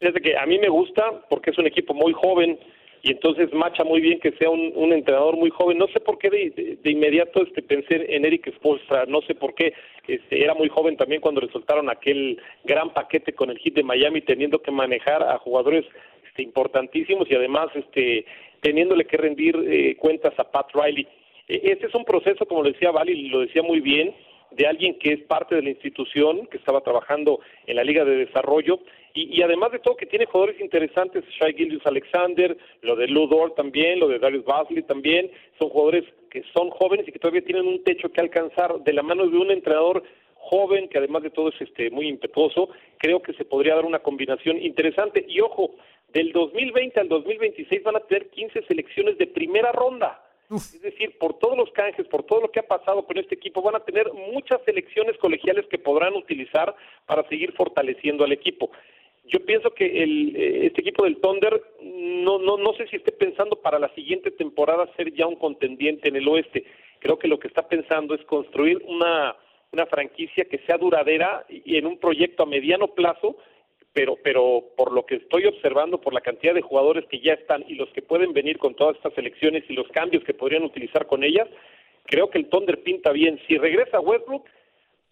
Fíjate 0.00 0.20
que 0.20 0.36
a 0.36 0.46
mí 0.46 0.58
me 0.58 0.68
gusta 0.68 1.04
porque 1.30 1.50
es 1.50 1.58
un 1.58 1.68
equipo 1.68 1.94
muy 1.94 2.12
joven, 2.12 2.58
y 3.02 3.10
entonces 3.10 3.52
macha 3.52 3.82
muy 3.82 4.00
bien 4.00 4.20
que 4.20 4.30
sea 4.32 4.48
un, 4.48 4.92
entrenador 4.92 5.36
muy 5.36 5.50
joven. 5.50 5.76
No 5.76 5.88
sé 5.88 5.98
por 5.98 6.18
qué 6.18 6.30
de, 6.30 6.90
inmediato 6.90 7.42
este, 7.42 7.60
pensé 7.60 8.14
en 8.14 8.24
Eric 8.24 8.54
Spolstra, 8.54 9.06
no 9.06 9.20
sé 9.22 9.34
por 9.34 9.54
qué. 9.54 9.74
Este, 10.06 10.42
era 10.42 10.54
muy 10.54 10.68
joven 10.68 10.96
también 10.96 11.20
cuando 11.20 11.40
resultaron 11.40 11.90
aquel 11.90 12.40
gran 12.62 12.94
paquete 12.94 13.32
con 13.32 13.50
el 13.50 13.58
hit 13.58 13.74
de 13.74 13.82
Miami, 13.82 14.20
teniendo 14.20 14.62
que 14.62 14.70
manejar 14.70 15.20
a 15.24 15.36
jugadores 15.38 15.84
este, 16.28 16.44
importantísimos 16.44 17.28
y 17.28 17.34
además 17.34 17.70
este, 17.74 18.24
teniéndole 18.60 19.04
que 19.04 19.16
rendir 19.16 19.56
eh, 19.66 19.96
cuentas 19.96 20.34
a 20.38 20.50
Pat 20.50 20.70
Riley. 20.72 21.08
Este 21.48 21.88
es 21.88 21.94
un 21.96 22.04
proceso, 22.04 22.46
como 22.46 22.62
lo 22.62 22.70
decía 22.70 22.92
Vali, 22.92 23.28
lo 23.28 23.40
decía 23.40 23.62
muy 23.62 23.80
bien, 23.80 24.14
de 24.52 24.66
alguien 24.66 24.96
que 24.98 25.14
es 25.14 25.22
parte 25.24 25.56
de 25.56 25.62
la 25.62 25.70
institución, 25.70 26.46
que 26.46 26.58
estaba 26.58 26.82
trabajando 26.82 27.40
en 27.66 27.76
la 27.76 27.84
Liga 27.84 28.04
de 28.04 28.26
Desarrollo 28.26 28.78
Y, 29.14 29.38
y 29.38 29.42
además 29.42 29.72
de 29.72 29.78
todo 29.78 29.96
que 29.96 30.06
tiene 30.06 30.26
jugadores 30.26 30.60
interesantes, 30.60 31.24
Shai 31.38 31.54
Gillius 31.54 31.86
Alexander, 31.86 32.56
lo 32.80 32.96
de 32.96 33.08
Ludor 33.08 33.54
también, 33.54 34.00
lo 34.00 34.08
de 34.08 34.18
Darius 34.18 34.44
Basley 34.44 34.82
también, 34.82 35.30
son 35.58 35.68
jugadores 35.68 36.04
que 36.30 36.42
son 36.54 36.70
jóvenes 36.70 37.06
y 37.06 37.12
que 37.12 37.18
todavía 37.18 37.44
tienen 37.44 37.66
un 37.66 37.84
techo 37.84 38.10
que 38.10 38.20
alcanzar 38.20 38.80
de 38.80 38.92
la 38.92 39.02
mano 39.02 39.26
de 39.26 39.36
un 39.36 39.50
entrenador 39.50 40.02
joven 40.34 40.88
que 40.88 40.98
además 40.98 41.22
de 41.22 41.30
todo 41.30 41.50
es 41.50 41.60
este 41.60 41.90
muy 41.90 42.08
impetuoso, 42.08 42.68
creo 42.98 43.22
que 43.22 43.32
se 43.34 43.44
podría 43.44 43.76
dar 43.76 43.84
una 43.84 44.00
combinación 44.00 44.60
interesante 44.60 45.24
y 45.28 45.40
ojo, 45.40 45.76
del 46.12 46.32
2020 46.32 47.00
al 47.00 47.08
2026 47.08 47.82
van 47.82 47.96
a 47.96 48.00
tener 48.00 48.28
15 48.30 48.62
selecciones 48.66 49.16
de 49.18 49.26
primera 49.26 49.72
ronda. 49.72 50.22
Es 50.50 50.82
decir, 50.82 51.16
por 51.18 51.38
todos 51.38 51.56
los 51.56 51.70
canjes, 51.72 52.06
por 52.08 52.24
todo 52.24 52.42
lo 52.42 52.50
que 52.50 52.60
ha 52.60 52.66
pasado 52.66 53.06
con 53.06 53.16
este 53.16 53.34
equipo, 53.34 53.62
van 53.62 53.76
a 53.76 53.84
tener 53.84 54.12
muchas 54.12 54.60
selecciones 54.66 55.16
colegiales 55.16 55.64
que 55.70 55.78
podrán 55.78 56.14
utilizar 56.14 56.74
para 57.06 57.26
seguir 57.28 57.52
fortaleciendo 57.52 58.24
al 58.24 58.32
equipo. 58.32 58.70
Yo 59.24 59.44
pienso 59.44 59.70
que 59.70 60.02
el, 60.02 60.36
eh, 60.36 60.66
este 60.66 60.80
equipo 60.80 61.04
del 61.04 61.20
Thunder 61.20 61.62
no, 61.82 62.38
no, 62.38 62.56
no 62.56 62.72
sé 62.74 62.86
si 62.88 62.96
esté 62.96 63.12
pensando 63.12 63.56
para 63.56 63.78
la 63.78 63.92
siguiente 63.94 64.30
temporada 64.30 64.90
ser 64.96 65.12
ya 65.12 65.26
un 65.26 65.36
contendiente 65.36 66.08
en 66.08 66.16
el 66.16 66.28
oeste. 66.28 66.64
Creo 66.98 67.18
que 67.18 67.28
lo 67.28 67.38
que 67.38 67.48
está 67.48 67.68
pensando 67.68 68.14
es 68.14 68.22
construir 68.24 68.82
una, 68.86 69.36
una 69.72 69.86
franquicia 69.86 70.44
que 70.44 70.58
sea 70.66 70.78
duradera 70.78 71.44
y 71.48 71.76
en 71.76 71.86
un 71.86 71.98
proyecto 71.98 72.42
a 72.42 72.46
mediano 72.46 72.88
plazo 72.88 73.36
pero 73.92 74.16
pero 74.22 74.64
por 74.76 74.92
lo 74.92 75.04
que 75.04 75.16
estoy 75.16 75.46
observando 75.46 76.00
por 76.00 76.14
la 76.14 76.20
cantidad 76.20 76.54
de 76.54 76.62
jugadores 76.62 77.04
que 77.06 77.20
ya 77.20 77.34
están 77.34 77.64
y 77.68 77.74
los 77.74 77.90
que 77.90 78.02
pueden 78.02 78.32
venir 78.32 78.58
con 78.58 78.74
todas 78.74 78.96
estas 78.96 79.14
selecciones 79.14 79.64
y 79.68 79.74
los 79.74 79.88
cambios 79.88 80.24
que 80.24 80.34
podrían 80.34 80.64
utilizar 80.64 81.06
con 81.06 81.22
ellas, 81.24 81.48
creo 82.06 82.30
que 82.30 82.38
el 82.38 82.48
Thunder 82.48 82.82
pinta 82.82 83.12
bien. 83.12 83.38
Si 83.46 83.58
regresa 83.58 84.00
Westbrook, 84.00 84.46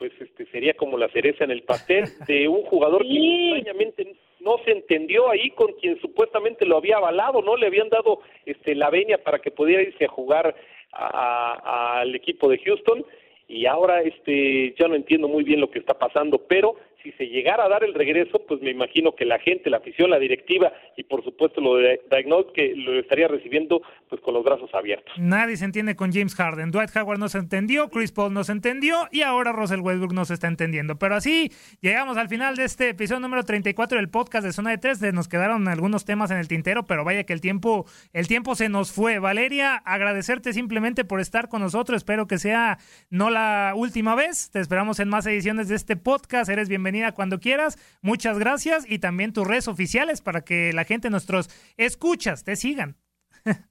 pues 0.01 0.13
este 0.19 0.47
sería 0.47 0.73
como 0.73 0.97
la 0.97 1.11
cereza 1.11 1.45
en 1.45 1.51
el 1.51 1.63
pastel 1.63 2.05
de 2.27 2.49
un 2.49 2.63
jugador 2.63 3.03
que 3.03 3.53
extrañamente 3.53 4.15
no 4.41 4.57
se 4.65 4.73
entendió 4.73 5.31
ahí 5.31 5.51
con 5.51 5.75
quien 5.75 6.01
supuestamente 6.01 6.65
lo 6.65 6.79
había 6.79 6.97
avalado, 6.97 7.43
no 7.43 7.55
le 7.55 7.67
habían 7.67 7.91
dado 7.91 8.23
este 8.47 8.75
la 8.75 8.89
venia 8.89 9.23
para 9.23 9.41
que 9.41 9.51
pudiera 9.51 9.83
irse 9.83 10.07
a 10.07 10.09
jugar 10.09 10.57
al 10.93 12.15
equipo 12.15 12.49
de 12.49 12.59
Houston 12.65 13.05
y 13.47 13.67
ahora 13.67 14.01
este 14.01 14.75
ya 14.79 14.89
no 14.89 14.95
entiendo 14.95 15.29
muy 15.29 15.45
bien 15.45 15.61
lo 15.61 15.71
que 15.71 15.81
está 15.81 15.99
pasando, 15.99 16.39
pero 16.49 16.77
si 17.03 17.13
se 17.13 17.27
llegara 17.27 17.65
a 17.65 17.69
dar 17.69 17.85
el 17.85 17.95
regreso, 17.95 18.41
pues 18.47 18.61
me 18.61 18.71
imagino 18.71 19.15
que 19.15 19.25
la 19.25 19.39
gente, 19.39 19.71
la 19.71 19.79
afición, 19.79 20.11
la 20.11 20.19
directiva 20.19 20.73
y 20.97 21.05
por 21.05 21.25
supuesto 21.25 21.61
lo 21.61 21.77
de 21.77 22.01
Diagnose 22.11 22.51
que 22.55 22.75
lo 22.75 22.99
estaría 22.99 23.29
recibiendo 23.29 23.83
pues 24.09 24.21
con 24.21 24.35
los 24.35 24.45
brazos 24.45 24.71
abiertos. 24.75 25.13
Nadie 25.19 25.57
se 25.57 25.65
entiende 25.65 25.97
con 25.97 26.13
James 26.13 26.35
Harden. 26.35 26.71
Dwight 26.71 26.95
Howard 26.97 27.19
no 27.19 27.29
se 27.29 27.39
entendió, 27.39 27.89
Chris 27.89 28.13
Paul 28.13 28.33
no 28.35 28.45
se 28.45 28.53
entendió 28.53 29.09
y 29.11 29.23
ahora 29.23 29.53
Russell 29.53 29.81
Westbrook 29.81 30.13
no 30.13 30.25
se 30.25 30.35
está 30.35 30.49
entendiendo. 30.49 30.99
Pero 30.99 31.15
así 31.15 31.51
llegamos 31.81 32.17
al 32.17 32.29
final 32.29 32.57
de 32.57 32.65
este 32.65 32.91
episodio 32.91 33.21
número 33.21 33.45
34 33.45 33.99
del 33.99 34.11
podcast 34.11 34.45
de 34.45 34.53
Zona 34.53 34.71
de 34.71 34.79
Tres. 34.79 35.01
Nos 35.13 35.29
quedaron 35.29 35.69
algunos 35.69 36.05
temas 36.05 36.31
en 36.31 36.39
el 36.39 36.49
tintero, 36.49 36.87
pero 36.87 37.05
vaya 37.05 37.25
que 37.25 37.33
el 37.33 37.41
tiempo, 37.41 37.87
el 38.13 38.29
tiempo 38.29 38.55
se 38.55 38.69
nos 38.69 38.93
fue. 38.93 39.19
Valeria, 39.19 39.77
agradecerte 39.77 40.53
simplemente 40.53 41.05
por 41.05 41.21
estar 41.21 41.49
con 41.49 41.63
nosotros. 41.63 41.97
Espero 41.97 42.27
que 42.27 42.39
sea 42.39 42.79
no 43.09 43.31
la 43.31 43.73
última 43.75 44.15
vez. 44.15 44.51
Te 44.51 44.61
esperamos 44.61 45.01
en 45.01 45.09
más 45.09 45.27
ediciones 45.27 45.69
de 45.69 45.77
este 45.77 45.97
podcast. 45.97 46.51
Eres 46.51 46.69
bienvenido 46.69 46.90
bienvenida 46.91 47.13
cuando 47.13 47.39
quieras. 47.39 47.79
Muchas 48.03 48.39
gracias 48.39 48.85
y 48.89 48.99
también 48.99 49.33
tus 49.33 49.47
redes 49.47 49.69
oficiales 49.69 50.21
para 50.21 50.41
que 50.41 50.73
la 50.73 50.85
gente, 50.85 51.09
nuestros 51.09 51.49
escuchas, 51.77 52.43
te 52.43 52.57
sigan. 52.57 52.97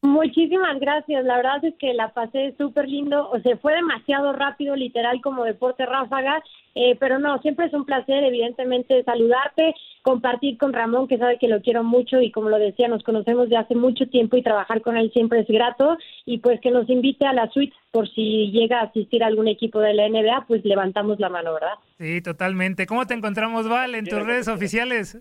Muchísimas 0.00 0.78
gracias. 0.78 1.24
La 1.24 1.36
verdad 1.36 1.64
es 1.64 1.74
que 1.74 1.92
la 1.92 2.12
pasé 2.12 2.54
súper 2.56 2.88
lindo. 2.88 3.28
O 3.30 3.40
sea, 3.40 3.56
fue 3.56 3.74
demasiado 3.74 4.32
rápido, 4.32 4.76
literal, 4.76 5.20
como 5.20 5.44
deporte 5.44 5.86
ráfaga. 5.86 6.40
Eh, 6.76 6.96
pero 7.00 7.18
no, 7.18 7.38
siempre 7.40 7.66
es 7.66 7.74
un 7.74 7.84
placer, 7.84 8.22
evidentemente, 8.22 9.02
saludarte, 9.02 9.74
compartir 10.02 10.56
con 10.56 10.72
Ramón, 10.72 11.08
que 11.08 11.18
sabe 11.18 11.38
que 11.38 11.48
lo 11.48 11.60
quiero 11.62 11.82
mucho 11.82 12.20
y 12.20 12.30
como 12.30 12.48
lo 12.48 12.58
decía, 12.58 12.86
nos 12.86 13.02
conocemos 13.02 13.48
de 13.48 13.56
hace 13.56 13.74
mucho 13.74 14.06
tiempo 14.06 14.36
y 14.36 14.44
trabajar 14.44 14.82
con 14.82 14.96
él 14.96 15.10
siempre 15.12 15.40
es 15.40 15.48
grato. 15.48 15.98
Y 16.24 16.38
pues 16.38 16.60
que 16.60 16.70
nos 16.70 16.88
invite 16.88 17.26
a 17.26 17.32
la 17.32 17.50
suite 17.50 17.74
por 17.90 18.08
si 18.08 18.52
llega 18.52 18.78
a 18.78 18.84
asistir 18.84 19.24
algún 19.24 19.48
equipo 19.48 19.80
de 19.80 19.94
la 19.94 20.08
NBA, 20.08 20.44
pues 20.46 20.64
levantamos 20.64 21.18
la 21.18 21.28
mano, 21.28 21.54
¿verdad? 21.54 21.74
Sí, 21.98 22.22
totalmente. 22.22 22.86
¿Cómo 22.86 23.04
te 23.06 23.14
encontramos, 23.14 23.68
Val, 23.68 23.96
en 23.96 24.06
tus 24.06 24.24
redes 24.24 24.46
oficiales? 24.46 25.18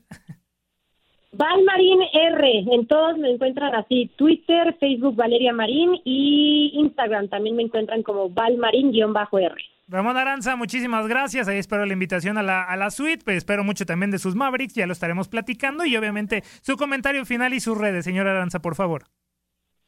Valmarín 1.32 2.00
R, 2.14 2.66
en 2.72 2.88
todos 2.88 3.18
me 3.18 3.32
encuentran 3.32 3.76
así, 3.76 4.10
Twitter, 4.16 4.76
Facebook 4.80 5.16
Valeria 5.16 5.54
Marín 5.54 6.00
y 6.04 6.72
Instagram 6.76 7.28
también 7.28 7.56
me 7.56 7.64
encuentran 7.64 8.02
como 8.02 8.30
Valmarín-R. 8.30 9.56
Ramón 9.90 10.18
Aranza, 10.18 10.56
muchísimas 10.58 11.08
gracias. 11.08 11.48
Ahí 11.48 11.58
espero 11.58 11.86
la 11.86 11.94
invitación 11.94 12.38
a 12.38 12.44
la, 12.44 12.64
a 12.64 12.76
la 12.76 12.92
suite. 12.92 13.24
Pues 13.24 13.38
espero 13.38 13.64
mucho 13.64 13.86
también 13.86 14.12
de 14.12 14.20
sus 14.20 14.36
Mavericks. 14.36 14.74
Ya 14.74 14.86
lo 14.86 14.92
estaremos 14.92 15.30
platicando. 15.30 15.86
Y 15.86 15.96
obviamente 15.96 16.44
su 16.62 16.76
comentario 16.76 17.24
final 17.26 17.54
y 17.54 17.62
sus 17.62 17.78
redes, 17.78 18.04
señor 18.04 18.28
Aranza, 18.28 18.60
por 18.60 18.76
favor. 18.76 19.06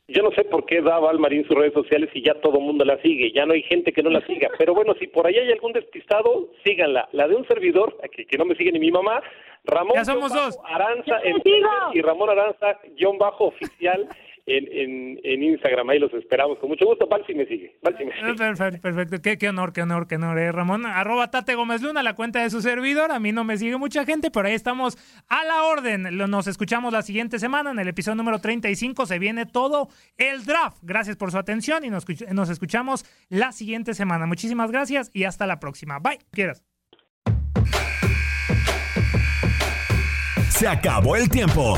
Yo 0.10 0.24
no 0.24 0.32
sé 0.32 0.44
por 0.44 0.66
qué 0.66 0.82
da 0.82 1.00
Valmarín 1.00 1.46
sus 1.46 1.56
redes 1.56 1.74
sociales 1.74 2.10
y 2.14 2.24
ya 2.24 2.34
todo 2.36 2.58
el 2.58 2.66
mundo 2.66 2.84
la 2.84 3.02
sigue. 3.02 3.32
Ya 3.32 3.46
no 3.46 3.54
hay 3.54 3.64
gente 3.64 3.92
que 3.92 4.04
no 4.04 4.10
la 4.10 4.26
siga. 4.26 4.50
Pero 4.58 4.74
bueno, 4.74 4.94
si 5.00 5.08
por 5.08 5.28
ahí 5.28 5.38
hay 5.38 5.52
algún 5.52 5.74
despistado, 5.74 6.50
síganla. 6.64 7.08
La 7.12 7.28
de 7.28 7.36
un 7.36 7.48
servidor, 7.48 7.96
que, 8.12 8.26
que 8.26 8.38
no 8.38 8.46
me 8.46 8.56
sigue 8.56 8.72
ni 8.72 8.80
mi 8.80 8.92
mamá, 8.92 9.22
Ramón 9.66 9.96
ya 9.96 10.06
somos 10.06 10.34
dos. 10.34 10.58
Aranza 10.66 11.20
en 11.24 11.38
y 11.94 12.02
Ramón 12.02 12.30
Aranza 12.30 12.80
guion 12.96 13.18
bajo 13.18 13.46
oficial 13.46 14.08
en, 14.50 15.20
en, 15.24 15.44
Instagram. 15.44 15.90
Ahí 15.90 16.00
los 16.00 16.14
esperamos 16.14 16.58
con 16.60 16.70
mucho 16.70 16.86
gusto. 16.86 17.08
Val 17.08 17.24
si 17.26 17.34
me 17.34 17.46
sigue. 17.46 17.78
Val 17.82 17.96
me 18.00 18.14
sigue. 18.14 18.34
Perfecto, 18.36 18.82
perfecto. 18.82 19.22
Qué, 19.22 19.38
qué, 19.38 19.50
honor, 19.50 19.74
qué 19.74 19.82
honor, 19.82 20.08
qué 20.08 20.16
honor. 20.16 20.38
Eh, 20.40 20.52
Ramón, 20.52 20.86
arroba 20.86 21.30
Tate 21.32 21.56
Gómez 21.56 21.82
Luna, 21.82 22.04
la 22.04 22.16
cuenta 22.16 22.42
de 22.42 22.50
su 22.50 22.62
servidor. 22.62 23.12
A 23.12 23.20
mí 23.20 23.32
no 23.32 23.44
me 23.44 23.58
sigue 23.58 23.78
mucha 23.78 24.06
gente, 24.06 24.32
pero 24.32 24.48
ahí 24.48 24.56
estamos 24.56 24.98
a 25.28 25.44
la 25.46 25.64
orden. 25.64 26.04
Nos 26.30 26.48
escuchamos 26.48 26.92
la 26.92 27.02
siguiente 27.02 27.40
semana. 27.40 27.72
En 27.72 27.80
el 27.80 27.88
episodio 27.88 28.16
número 28.16 28.40
35 28.40 29.06
se 29.06 29.20
viene 29.20 29.46
todo 29.46 29.90
el 30.18 30.46
draft. 30.46 30.78
Gracias 30.82 31.16
por 31.16 31.32
su 31.32 31.38
atención 31.38 31.86
y 31.86 31.90
nos, 31.90 32.06
nos 32.32 32.50
escuchamos 32.50 33.06
la 33.30 33.52
siguiente 33.52 33.94
semana. 33.94 34.26
Muchísimas 34.26 34.72
gracias 34.72 35.12
y 35.14 35.24
hasta 35.26 35.48
la 35.48 35.60
próxima. 35.60 36.00
Bye. 36.00 36.20
Quieras. 36.32 36.64
Se 40.50 40.68
acabó 40.68 41.16
el 41.16 41.30
tiempo. 41.30 41.78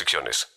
restricciones. 0.01 0.47